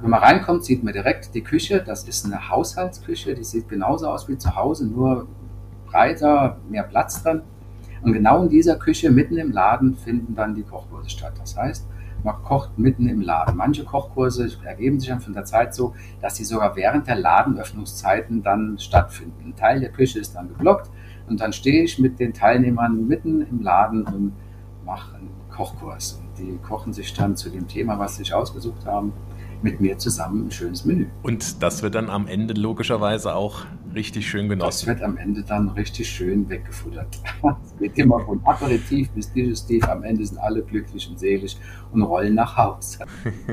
wenn 0.00 0.10
man 0.10 0.20
reinkommt, 0.20 0.64
sieht 0.64 0.84
man 0.84 0.92
direkt 0.92 1.34
die 1.34 1.42
Küche. 1.42 1.82
Das 1.84 2.04
ist 2.04 2.24
eine 2.26 2.50
Haushaltsküche, 2.50 3.34
die 3.34 3.44
sieht 3.44 3.68
genauso 3.68 4.08
aus 4.08 4.28
wie 4.28 4.36
zu 4.36 4.54
Hause, 4.54 4.86
nur 4.86 5.26
breiter, 5.86 6.58
mehr 6.68 6.82
Platz 6.82 7.22
drin. 7.22 7.42
Und 8.02 8.12
genau 8.12 8.42
in 8.42 8.48
dieser 8.48 8.76
Küche, 8.76 9.10
mitten 9.10 9.36
im 9.36 9.52
Laden, 9.52 9.96
finden 9.96 10.34
dann 10.34 10.54
die 10.54 10.62
Kochkurse 10.62 11.10
statt. 11.10 11.34
Das 11.38 11.56
heißt, 11.56 11.86
man 12.22 12.42
kocht 12.42 12.78
mitten 12.78 13.08
im 13.08 13.20
Laden. 13.20 13.56
Manche 13.56 13.84
Kochkurse 13.84 14.50
ergeben 14.64 15.00
sich 15.00 15.08
dann 15.08 15.20
von 15.20 15.32
der 15.32 15.44
Zeit 15.44 15.74
so, 15.74 15.94
dass 16.20 16.36
sie 16.36 16.44
sogar 16.44 16.76
während 16.76 17.06
der 17.06 17.16
Ladenöffnungszeiten 17.16 18.42
dann 18.42 18.78
stattfinden. 18.78 19.44
Ein 19.44 19.56
Teil 19.56 19.80
der 19.80 19.90
Küche 19.90 20.18
ist 20.18 20.34
dann 20.34 20.48
geblockt 20.48 20.90
und 21.28 21.40
dann 21.40 21.52
stehe 21.52 21.82
ich 21.82 21.98
mit 21.98 22.18
den 22.18 22.32
Teilnehmern 22.32 23.06
mitten 23.06 23.42
im 23.42 23.62
Laden 23.62 24.04
und 24.04 24.32
mache 24.84 25.16
einen 25.16 25.30
Kochkurs. 25.50 26.20
Und 26.20 26.38
die 26.38 26.58
kochen 26.58 26.92
sich 26.92 27.12
dann 27.14 27.36
zu 27.36 27.50
dem 27.50 27.68
Thema, 27.68 27.98
was 27.98 28.16
sie 28.16 28.24
sich 28.24 28.34
ausgesucht 28.34 28.86
haben, 28.86 29.12
mit 29.62 29.80
mir 29.80 29.98
zusammen 29.98 30.46
ein 30.46 30.50
schönes 30.50 30.84
Menü. 30.84 31.06
Und 31.22 31.62
das 31.62 31.82
wird 31.82 31.94
dann 31.94 32.10
am 32.10 32.26
Ende 32.26 32.54
logischerweise 32.54 33.34
auch 33.34 33.64
richtig 33.94 34.28
schön 34.28 34.48
genossen. 34.48 34.68
Das 34.68 34.86
wird 34.86 35.02
am 35.02 35.16
Ende 35.16 35.42
dann 35.42 35.68
richtig 35.70 36.08
schön 36.08 36.48
weggefuttert. 36.48 37.18
Es 37.64 37.78
geht 37.78 37.98
immer 37.98 38.20
von 38.20 38.44
Aperitif 38.44 39.10
bis 39.10 39.32
Digestiv. 39.32 39.88
Am 39.88 40.02
Ende 40.02 40.26
sind 40.26 40.38
alle 40.38 40.62
glücklich 40.62 41.08
und 41.08 41.18
selig 41.18 41.56
und 41.92 42.02
rollen 42.02 42.34
nach 42.34 42.56
Hause. 42.56 43.06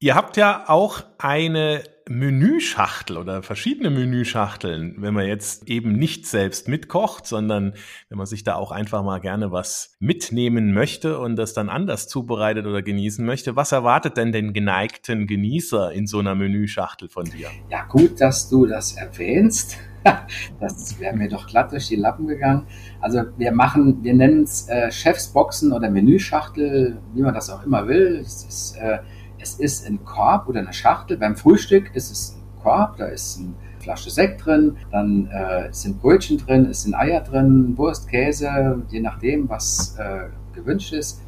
Ihr 0.00 0.14
habt 0.14 0.36
ja 0.36 0.64
auch 0.66 1.02
eine 1.18 1.82
Menüschachtel 2.08 3.16
oder 3.16 3.42
verschiedene 3.42 3.88
Menüschachteln, 3.88 4.96
wenn 4.98 5.14
man 5.14 5.26
jetzt 5.26 5.68
eben 5.68 5.92
nicht 5.92 6.26
selbst 6.26 6.68
mitkocht, 6.68 7.26
sondern 7.26 7.74
wenn 8.08 8.18
man 8.18 8.26
sich 8.26 8.44
da 8.44 8.56
auch 8.56 8.72
einfach 8.72 9.02
mal 9.02 9.20
gerne 9.20 9.52
was 9.52 9.96
mitnehmen 10.00 10.74
möchte 10.74 11.18
und 11.18 11.36
das 11.36 11.54
dann 11.54 11.70
anders 11.70 12.06
zubereitet 12.06 12.66
oder 12.66 12.82
genießen 12.82 13.24
möchte. 13.24 13.56
Was 13.56 13.72
erwartet 13.72 14.16
denn 14.18 14.32
den 14.32 14.52
geneigten 14.52 15.26
Genießer 15.26 15.92
in 15.92 16.06
so 16.06 16.18
einer 16.18 16.34
Menüschachtel 16.34 17.08
von 17.08 17.24
dir? 17.24 17.48
Ja, 17.70 17.84
gut, 17.84 18.20
dass 18.20 18.48
du 18.50 18.66
das 18.66 18.96
erwähnst. 18.96 19.78
Das 20.60 21.00
wäre 21.00 21.16
mir 21.16 21.30
doch 21.30 21.46
glatt 21.46 21.72
durch 21.72 21.88
die 21.88 21.96
Lappen 21.96 22.26
gegangen. 22.26 22.66
Also 23.00 23.22
wir 23.38 23.52
machen, 23.52 24.04
wir 24.04 24.12
nennen 24.12 24.42
es 24.42 24.68
äh, 24.68 24.90
Chefsboxen 24.90 25.72
oder 25.72 25.88
Menüschachtel, 25.90 26.98
wie 27.14 27.22
man 27.22 27.32
das 27.32 27.48
auch 27.48 27.64
immer 27.64 27.88
will. 27.88 28.18
Es 28.20 28.44
ist 28.44 28.76
äh, 28.76 28.98
es 29.44 29.56
ist 29.56 29.86
ein 29.86 30.02
Korb 30.06 30.48
oder 30.48 30.60
eine 30.60 30.72
Schachtel. 30.72 31.18
Beim 31.18 31.36
Frühstück 31.36 31.94
ist 31.94 32.10
es 32.10 32.36
ein 32.36 32.62
Korb, 32.62 32.96
da 32.96 33.06
ist 33.06 33.38
eine 33.38 33.52
Flasche 33.78 34.08
Sekt 34.08 34.46
drin, 34.46 34.76
dann 34.90 35.26
äh, 35.26 35.70
sind 35.70 36.00
Brötchen 36.00 36.38
drin, 36.38 36.64
es 36.70 36.84
sind 36.84 36.94
Eier 36.94 37.20
drin, 37.20 37.76
Wurst, 37.76 38.08
Käse, 38.08 38.82
je 38.88 39.00
nachdem, 39.00 39.50
was 39.50 39.96
äh, 39.98 40.28
gewünscht 40.54 40.94
ist. 40.94 41.20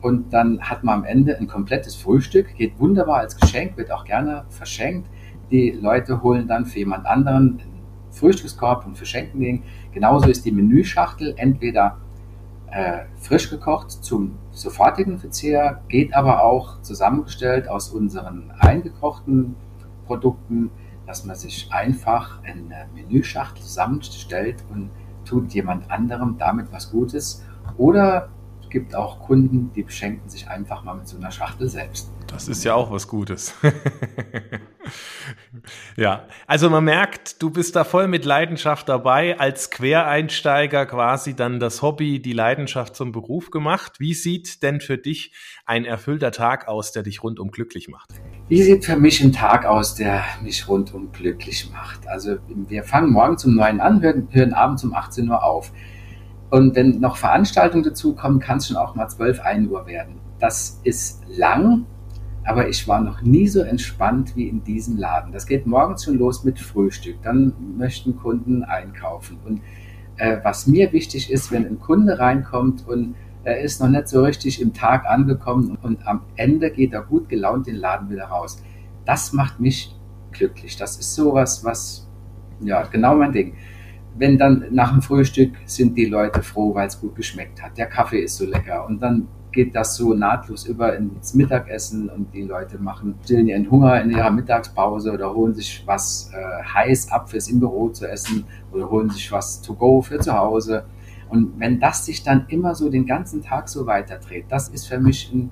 Und 0.00 0.32
dann 0.32 0.60
hat 0.60 0.82
man 0.82 1.00
am 1.00 1.04
Ende 1.04 1.38
ein 1.38 1.46
komplettes 1.46 1.94
Frühstück, 1.94 2.56
geht 2.56 2.80
wunderbar 2.80 3.18
als 3.18 3.36
Geschenk, 3.36 3.76
wird 3.76 3.92
auch 3.92 4.04
gerne 4.04 4.44
verschenkt. 4.48 5.08
Die 5.52 5.70
Leute 5.70 6.22
holen 6.22 6.48
dann 6.48 6.66
für 6.66 6.80
jemand 6.80 7.06
anderen 7.06 7.60
einen 7.60 7.62
Frühstückskorb 8.10 8.84
und 8.84 8.96
verschenken 8.96 9.40
den. 9.40 9.62
Genauso 9.92 10.28
ist 10.28 10.44
die 10.44 10.52
Menüschachtel 10.52 11.34
entweder 11.36 11.98
äh, 12.70 13.04
frisch 13.16 13.50
gekocht 13.50 13.90
zum 13.90 14.38
sofortigen 14.52 15.18
Verzehr, 15.18 15.82
geht 15.88 16.14
aber 16.14 16.44
auch 16.44 16.80
zusammengestellt 16.82 17.68
aus 17.68 17.90
unseren 17.90 18.52
eingekochten 18.58 19.56
Produkten, 20.06 20.70
dass 21.06 21.24
man 21.24 21.36
sich 21.36 21.68
einfach 21.72 22.42
eine 22.44 22.86
Menüschachtel 22.94 23.62
zusammenstellt 23.62 24.64
und 24.70 24.90
tut 25.24 25.52
jemand 25.52 25.90
anderem 25.90 26.36
damit 26.38 26.72
was 26.72 26.90
Gutes. 26.90 27.44
Oder 27.76 28.28
es 28.62 28.70
gibt 28.70 28.94
auch 28.94 29.20
Kunden, 29.20 29.72
die 29.74 29.82
beschenken 29.82 30.28
sich 30.28 30.48
einfach 30.48 30.84
mal 30.84 30.94
mit 30.94 31.08
so 31.08 31.16
einer 31.16 31.30
Schachtel 31.30 31.68
selbst. 31.68 32.12
Das 32.28 32.48
ist 32.48 32.64
ja 32.64 32.74
auch 32.74 32.90
was 32.90 33.08
Gutes. 33.08 33.54
ja, 36.00 36.24
also 36.46 36.70
man 36.70 36.84
merkt, 36.84 37.42
du 37.42 37.50
bist 37.50 37.76
da 37.76 37.84
voll 37.84 38.08
mit 38.08 38.24
Leidenschaft 38.24 38.88
dabei, 38.88 39.38
als 39.38 39.70
Quereinsteiger 39.70 40.86
quasi 40.86 41.36
dann 41.36 41.60
das 41.60 41.82
Hobby, 41.82 42.22
die 42.22 42.32
Leidenschaft 42.32 42.96
zum 42.96 43.12
Beruf 43.12 43.50
gemacht. 43.50 44.00
Wie 44.00 44.14
sieht 44.14 44.62
denn 44.62 44.80
für 44.80 44.96
dich 44.96 45.34
ein 45.66 45.84
erfüllter 45.84 46.32
Tag 46.32 46.68
aus, 46.68 46.92
der 46.92 47.02
dich 47.02 47.22
rundum 47.22 47.50
glücklich 47.50 47.88
macht? 47.88 48.08
Wie 48.48 48.62
sieht 48.62 48.86
für 48.86 48.96
mich 48.96 49.22
ein 49.22 49.32
Tag 49.32 49.66
aus, 49.66 49.94
der 49.94 50.24
mich 50.42 50.66
rundum 50.68 51.12
glücklich 51.12 51.70
macht? 51.70 52.08
Also 52.08 52.38
wir 52.48 52.82
fangen 52.82 53.12
morgen 53.12 53.36
zum 53.36 53.54
9 53.54 53.78
an, 53.80 54.00
hören, 54.00 54.28
hören 54.30 54.54
abends 54.54 54.82
um 54.82 54.94
18 54.94 55.28
Uhr 55.28 55.44
auf. 55.44 55.70
Und 56.48 56.74
wenn 56.76 56.98
noch 56.98 57.18
Veranstaltungen 57.18 57.84
dazukommen, 57.84 58.40
kann 58.40 58.56
es 58.56 58.68
schon 58.68 58.78
auch 58.78 58.94
mal 58.94 59.06
12, 59.06 59.40
1 59.40 59.68
Uhr 59.68 59.86
werden. 59.86 60.18
Das 60.38 60.80
ist 60.82 61.24
lang, 61.28 61.84
aber 62.50 62.68
ich 62.68 62.88
war 62.88 63.00
noch 63.00 63.22
nie 63.22 63.46
so 63.46 63.60
entspannt 63.60 64.34
wie 64.34 64.48
in 64.48 64.64
diesem 64.64 64.96
Laden. 64.96 65.30
Das 65.30 65.46
geht 65.46 65.66
morgens 65.66 66.02
schon 66.02 66.18
los 66.18 66.42
mit 66.42 66.58
Frühstück. 66.58 67.22
Dann 67.22 67.52
möchten 67.78 68.16
Kunden 68.16 68.64
einkaufen. 68.64 69.38
Und 69.46 69.60
äh, 70.16 70.38
was 70.42 70.66
mir 70.66 70.92
wichtig 70.92 71.30
ist, 71.30 71.52
wenn 71.52 71.64
ein 71.64 71.78
Kunde 71.78 72.18
reinkommt 72.18 72.88
und 72.88 73.14
er 73.44 73.60
ist 73.60 73.80
noch 73.80 73.88
nicht 73.88 74.08
so 74.08 74.24
richtig 74.24 74.60
im 74.60 74.74
Tag 74.74 75.06
angekommen 75.06 75.78
und 75.80 76.04
am 76.08 76.22
Ende 76.34 76.72
geht 76.72 76.92
er 76.92 77.02
gut 77.02 77.28
gelaunt 77.28 77.68
den 77.68 77.76
Laden 77.76 78.10
wieder 78.10 78.24
raus. 78.24 78.60
Das 79.04 79.32
macht 79.32 79.60
mich 79.60 79.96
glücklich. 80.32 80.76
Das 80.76 80.96
ist 80.96 81.14
sowas, 81.14 81.64
was, 81.64 82.08
ja, 82.58 82.82
genau 82.82 83.14
mein 83.14 83.30
Ding. 83.30 83.54
Wenn 84.16 84.38
dann 84.38 84.64
nach 84.72 84.90
dem 84.90 85.02
Frühstück 85.02 85.52
sind 85.66 85.96
die 85.96 86.06
Leute 86.06 86.42
froh, 86.42 86.74
weil 86.74 86.88
es 86.88 87.00
gut 87.00 87.14
geschmeckt 87.14 87.62
hat. 87.62 87.78
Der 87.78 87.86
Kaffee 87.86 88.22
ist 88.22 88.38
so 88.38 88.44
lecker. 88.44 88.84
Und 88.86 89.00
dann 89.00 89.28
geht 89.52 89.74
das 89.74 89.96
so 89.96 90.14
nahtlos 90.14 90.64
über 90.66 90.96
ins 90.96 91.34
Mittagessen 91.34 92.08
und 92.08 92.32
die 92.32 92.42
Leute 92.42 92.78
machen, 92.78 93.14
stillen 93.24 93.48
ihren 93.48 93.70
Hunger 93.70 94.00
in 94.00 94.10
ihrer 94.10 94.30
Mittagspause 94.30 95.12
oder 95.12 95.34
holen 95.34 95.54
sich 95.54 95.82
was 95.86 96.30
äh, 96.32 96.62
heiß 96.62 97.10
ab 97.10 97.30
fürs 97.30 97.48
im 97.48 97.60
Büro 97.60 97.88
zu 97.88 98.08
essen 98.08 98.44
oder 98.72 98.90
holen 98.90 99.10
sich 99.10 99.30
was 99.32 99.60
to 99.62 99.74
go 99.74 100.00
für 100.02 100.18
zu 100.18 100.32
Hause. 100.32 100.84
Und 101.28 101.58
wenn 101.58 101.78
das 101.78 102.06
sich 102.06 102.22
dann 102.22 102.46
immer 102.48 102.74
so 102.74 102.90
den 102.90 103.06
ganzen 103.06 103.42
Tag 103.42 103.68
so 103.68 103.86
weiterdreht, 103.86 104.46
das 104.48 104.68
ist 104.68 104.86
für 104.86 104.98
mich 104.98 105.32
ein 105.32 105.50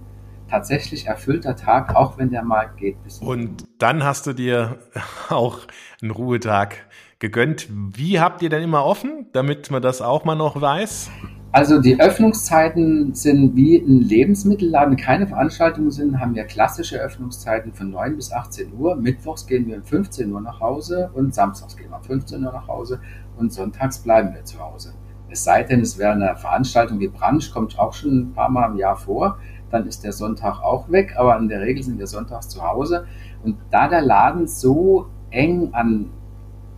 tatsächlich 0.48 1.06
erfüllter 1.06 1.56
Tag, 1.56 1.94
auch 1.94 2.18
wenn 2.18 2.30
der 2.30 2.42
mal 2.42 2.70
geht. 2.76 2.96
Und 3.20 3.64
dann 3.78 4.04
hast 4.04 4.26
du 4.26 4.32
dir 4.32 4.78
auch 5.28 5.60
einen 6.00 6.10
Ruhetag 6.10 6.76
gegönnt. 7.18 7.68
Wie 7.70 8.20
habt 8.20 8.42
ihr 8.42 8.48
denn 8.48 8.62
immer 8.62 8.84
offen, 8.84 9.26
damit 9.32 9.70
man 9.70 9.82
das 9.82 10.00
auch 10.00 10.24
mal 10.24 10.36
noch 10.36 10.60
weiß? 10.60 11.10
Also 11.50 11.80
die 11.80 11.98
Öffnungszeiten 11.98 13.14
sind 13.14 13.56
wie 13.56 13.78
ein 13.78 14.02
Lebensmittelladen, 14.02 14.96
keine 14.96 15.26
Veranstaltungen 15.26 15.90
sind, 15.90 16.20
haben 16.20 16.34
wir 16.34 16.44
klassische 16.44 16.98
Öffnungszeiten 16.98 17.72
von 17.72 17.90
9 17.90 18.16
bis 18.16 18.32
18 18.32 18.74
Uhr. 18.74 18.96
Mittwochs 18.96 19.46
gehen 19.46 19.66
wir 19.66 19.76
um 19.76 19.82
15 19.82 20.30
Uhr 20.30 20.42
nach 20.42 20.60
Hause 20.60 21.10
und 21.14 21.34
samstags 21.34 21.74
gehen 21.74 21.88
wir 21.88 21.96
um 21.96 22.04
15 22.04 22.44
Uhr 22.44 22.52
nach 22.52 22.68
Hause 22.68 23.00
und 23.38 23.50
sonntags 23.50 23.98
bleiben 23.98 24.34
wir 24.34 24.44
zu 24.44 24.58
Hause. 24.60 24.92
Es 25.30 25.44
sei 25.44 25.62
denn, 25.62 25.80
es 25.80 25.96
wäre 25.98 26.12
eine 26.12 26.36
Veranstaltung 26.36 27.00
wie 27.00 27.08
Brunch, 27.08 27.50
kommt 27.52 27.78
auch 27.78 27.94
schon 27.94 28.18
ein 28.18 28.32
paar 28.34 28.50
Mal 28.50 28.70
im 28.70 28.76
Jahr 28.76 28.96
vor, 28.96 29.38
dann 29.70 29.86
ist 29.86 30.04
der 30.04 30.12
Sonntag 30.12 30.60
auch 30.60 30.90
weg, 30.90 31.14
aber 31.16 31.36
in 31.38 31.48
der 31.48 31.60
Regel 31.60 31.82
sind 31.82 31.98
wir 31.98 32.06
sonntags 32.06 32.48
zu 32.48 32.62
Hause. 32.62 33.06
Und 33.42 33.56
da 33.70 33.88
der 33.88 34.02
Laden 34.02 34.46
so 34.46 35.06
eng 35.30 35.70
an 35.72 36.10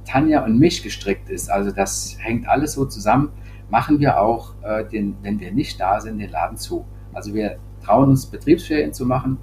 Tanja 0.05 0.44
und 0.44 0.59
mich 0.59 0.83
gestrickt 0.83 1.31
ist, 1.31 1.50
also 1.50 1.70
das 1.70 2.16
hängt 2.18 2.48
alles 2.48 2.72
so 2.72 2.85
zusammen, 2.85 3.31
machen 3.70 4.00
wir 4.00 4.20
auch, 4.20 4.55
äh, 4.62 4.85
den, 4.85 5.16
wenn 5.22 5.38
wir 5.40 5.53
nicht 5.53 5.81
da 5.81 6.00
sind, 6.00 6.18
den 6.18 6.31
Laden 6.31 6.57
zu. 6.57 6.85
Also 7.12 7.35
wir 7.35 7.59
trauen, 7.85 8.11
uns 8.11 8.26
Betriebsferien 8.26 8.92
zu 8.92 9.07
machen, 9.07 9.38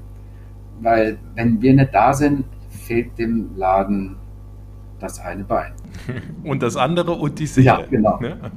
weil 0.82 1.18
wenn 1.36 1.62
wir 1.62 1.74
nicht 1.74 1.94
da 1.94 2.14
sind, 2.14 2.46
fehlt 2.70 3.18
dem 3.18 3.56
Laden 3.56 4.18
das 5.00 5.20
eine 5.20 5.44
Bein. 5.44 5.74
Und 6.44 6.64
das 6.64 6.76
andere 6.76 7.14
und 7.14 7.40
die 7.40 7.48
Seele. 7.48 7.66
Ja, 7.66 7.82
genau. 7.82 8.20
Ne? 8.20 8.40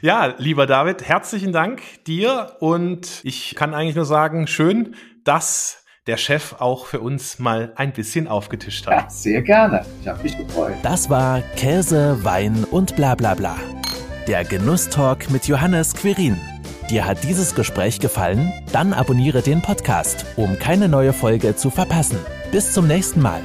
Ja, 0.00 0.34
lieber 0.38 0.66
David, 0.66 1.06
herzlichen 1.06 1.52
Dank 1.52 1.82
dir 2.06 2.56
und 2.60 3.20
ich 3.24 3.54
kann 3.54 3.74
eigentlich 3.74 3.96
nur 3.96 4.04
sagen, 4.04 4.46
schön, 4.46 4.94
dass 5.24 5.84
der 6.06 6.16
Chef 6.16 6.56
auch 6.58 6.86
für 6.86 7.00
uns 7.00 7.38
mal 7.38 7.72
ein 7.76 7.92
bisschen 7.92 8.26
aufgetischt 8.26 8.86
hat. 8.86 8.94
Ja, 8.94 9.10
sehr 9.10 9.42
gerne. 9.42 9.84
Ich 10.00 10.08
habe 10.08 10.22
mich 10.22 10.36
gefreut. 10.36 10.74
Das 10.82 11.10
war 11.10 11.42
Käse, 11.56 12.18
Wein 12.24 12.64
und 12.70 12.96
bla 12.96 13.14
bla 13.14 13.34
bla. 13.34 13.56
Der 14.26 14.44
Genusstalk 14.44 15.30
mit 15.30 15.46
Johannes 15.46 15.94
Quirin. 15.94 16.38
Dir 16.90 17.06
hat 17.06 17.22
dieses 17.22 17.54
Gespräch 17.54 18.00
gefallen? 18.00 18.52
Dann 18.72 18.92
abonniere 18.92 19.42
den 19.42 19.62
Podcast, 19.62 20.26
um 20.36 20.58
keine 20.58 20.88
neue 20.88 21.12
Folge 21.12 21.54
zu 21.54 21.70
verpassen. 21.70 22.18
Bis 22.50 22.72
zum 22.72 22.88
nächsten 22.88 23.20
Mal. 23.20 23.40